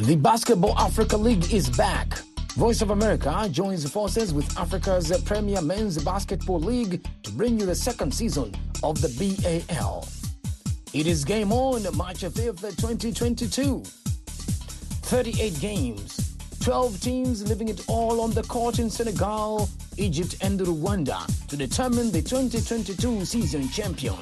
The 0.02 0.18
Basketball 0.18 0.78
Africa 0.78 1.16
League 1.16 1.54
is 1.54 1.70
back. 1.70 2.18
Voice 2.56 2.82
of 2.82 2.90
America 2.90 3.48
joins 3.50 3.90
forces 3.90 4.34
with 4.34 4.46
Africa's 4.58 5.10
premier 5.22 5.62
men's 5.62 6.04
basketball 6.04 6.60
league 6.60 7.02
to 7.24 7.32
bring 7.32 7.58
you 7.58 7.66
the 7.66 7.76
second 7.76 8.14
season 8.14 8.54
of 8.84 9.00
the 9.00 9.08
BAL. 9.70 10.06
It 10.92 11.08
is 11.08 11.24
game 11.24 11.54
on 11.54 11.84
March 11.96 12.24
5th, 12.24 12.76
2022. 12.76 13.84
38 13.84 15.60
games, 15.62 16.36
12 16.60 17.00
teams 17.00 17.48
living 17.48 17.70
it 17.70 17.86
all 17.88 18.20
on 18.20 18.32
the 18.32 18.44
court 18.44 18.80
in 18.80 18.90
Senegal, 18.90 19.70
Egypt, 19.96 20.36
and 20.42 20.60
Rwanda 20.60 21.26
to 21.48 21.56
determine 21.56 22.12
the 22.12 22.22
2022 22.22 23.24
season 23.24 23.70
champion. 23.70 24.18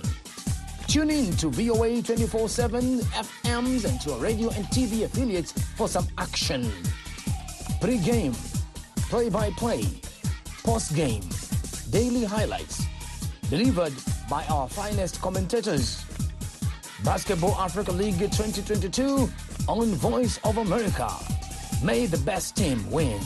Tune 0.94 1.10
in 1.10 1.32
to 1.38 1.50
VOA 1.50 2.04
24 2.04 2.48
7 2.48 3.00
FMs 3.00 3.86
and 3.90 4.00
to 4.02 4.14
our 4.14 4.20
radio 4.20 4.52
and 4.52 4.64
TV 4.66 5.06
affiliates 5.06 5.52
for 5.76 5.88
some 5.88 6.06
action. 6.20 6.72
Pre 7.82 7.98
game, 7.98 8.34
play 9.10 9.28
by 9.28 9.50
play, 9.58 9.86
post 10.64 10.96
game, 10.96 11.24
daily 11.90 12.24
highlights, 12.26 12.86
delivered 13.50 13.94
by 14.30 14.46
our 14.52 14.70
finest 14.70 15.20
commentators. 15.20 16.06
Basketball 17.04 17.56
Africa 17.56 17.92
League 17.92 18.20
2022 18.20 19.28
on 19.68 19.88
Voice 19.96 20.40
of 20.44 20.58
America. 20.58 21.10
May 21.84 22.06
the 22.06 22.20
best 22.20 22.56
team 22.56 22.88
win. 22.92 23.20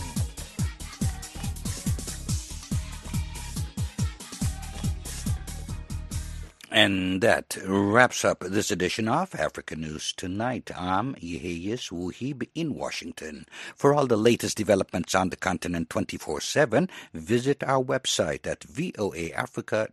And 6.77 7.21
that 7.21 7.57
wraps 7.65 8.23
up 8.23 8.41
this 8.41 8.69
edition 8.69 9.07
of 9.07 9.33
Africa 9.33 9.75
News 9.75 10.13
Tonight. 10.13 10.69
I'm 10.77 11.15
Yeheyes 11.15 11.89
Wuhib 11.91 12.47
in 12.53 12.75
Washington. 12.75 13.47
For 13.75 13.95
all 13.95 14.05
the 14.05 14.15
latest 14.15 14.57
developments 14.57 15.15
on 15.15 15.29
the 15.29 15.37
continent 15.37 15.89
24-7, 15.89 16.87
visit 17.15 17.63
our 17.63 17.83
website 17.83 18.45
at 18.45 18.59
voaafrica.com. 18.59 19.89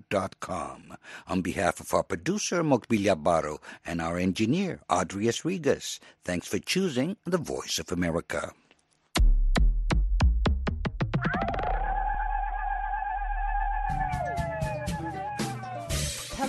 On 1.26 1.40
behalf 1.40 1.80
of 1.80 1.94
our 1.94 2.02
producer, 2.02 2.62
Mokbilia 2.62 3.16
Baro, 3.16 3.62
and 3.86 4.02
our 4.02 4.18
engineer, 4.18 4.80
Adrius 4.90 5.40
Rigas, 5.40 6.00
thanks 6.22 6.46
for 6.46 6.58
choosing 6.58 7.16
the 7.24 7.38
Voice 7.38 7.78
of 7.78 7.90
America. 7.92 8.52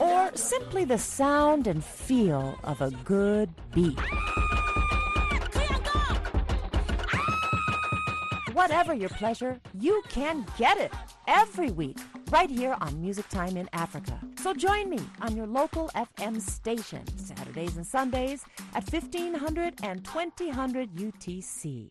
Or 0.00 0.30
simply 0.34 0.84
the 0.84 0.98
sound 0.98 1.66
and 1.66 1.84
feel 1.84 2.58
of 2.64 2.80
a 2.80 2.90
good 3.04 3.50
beat. 3.72 3.98
Whatever 8.52 8.94
your 8.94 9.08
pleasure, 9.10 9.60
you 9.80 10.02
can 10.08 10.46
get 10.56 10.78
it 10.78 10.92
every 11.26 11.70
week 11.70 11.98
right 12.30 12.50
here 12.50 12.76
on 12.80 13.00
Music 13.00 13.28
Time 13.28 13.56
in 13.56 13.68
Africa. 13.72 14.18
So 14.38 14.54
join 14.54 14.90
me 14.90 15.00
on 15.20 15.36
your 15.36 15.46
local 15.46 15.90
FM 15.96 16.40
station 16.40 17.02
Saturdays 17.16 17.76
and 17.76 17.86
Sundays 17.86 18.44
at 18.74 18.90
1500 18.90 19.80
and 19.82 20.04
2000 20.04 20.88
UTC. 20.90 21.90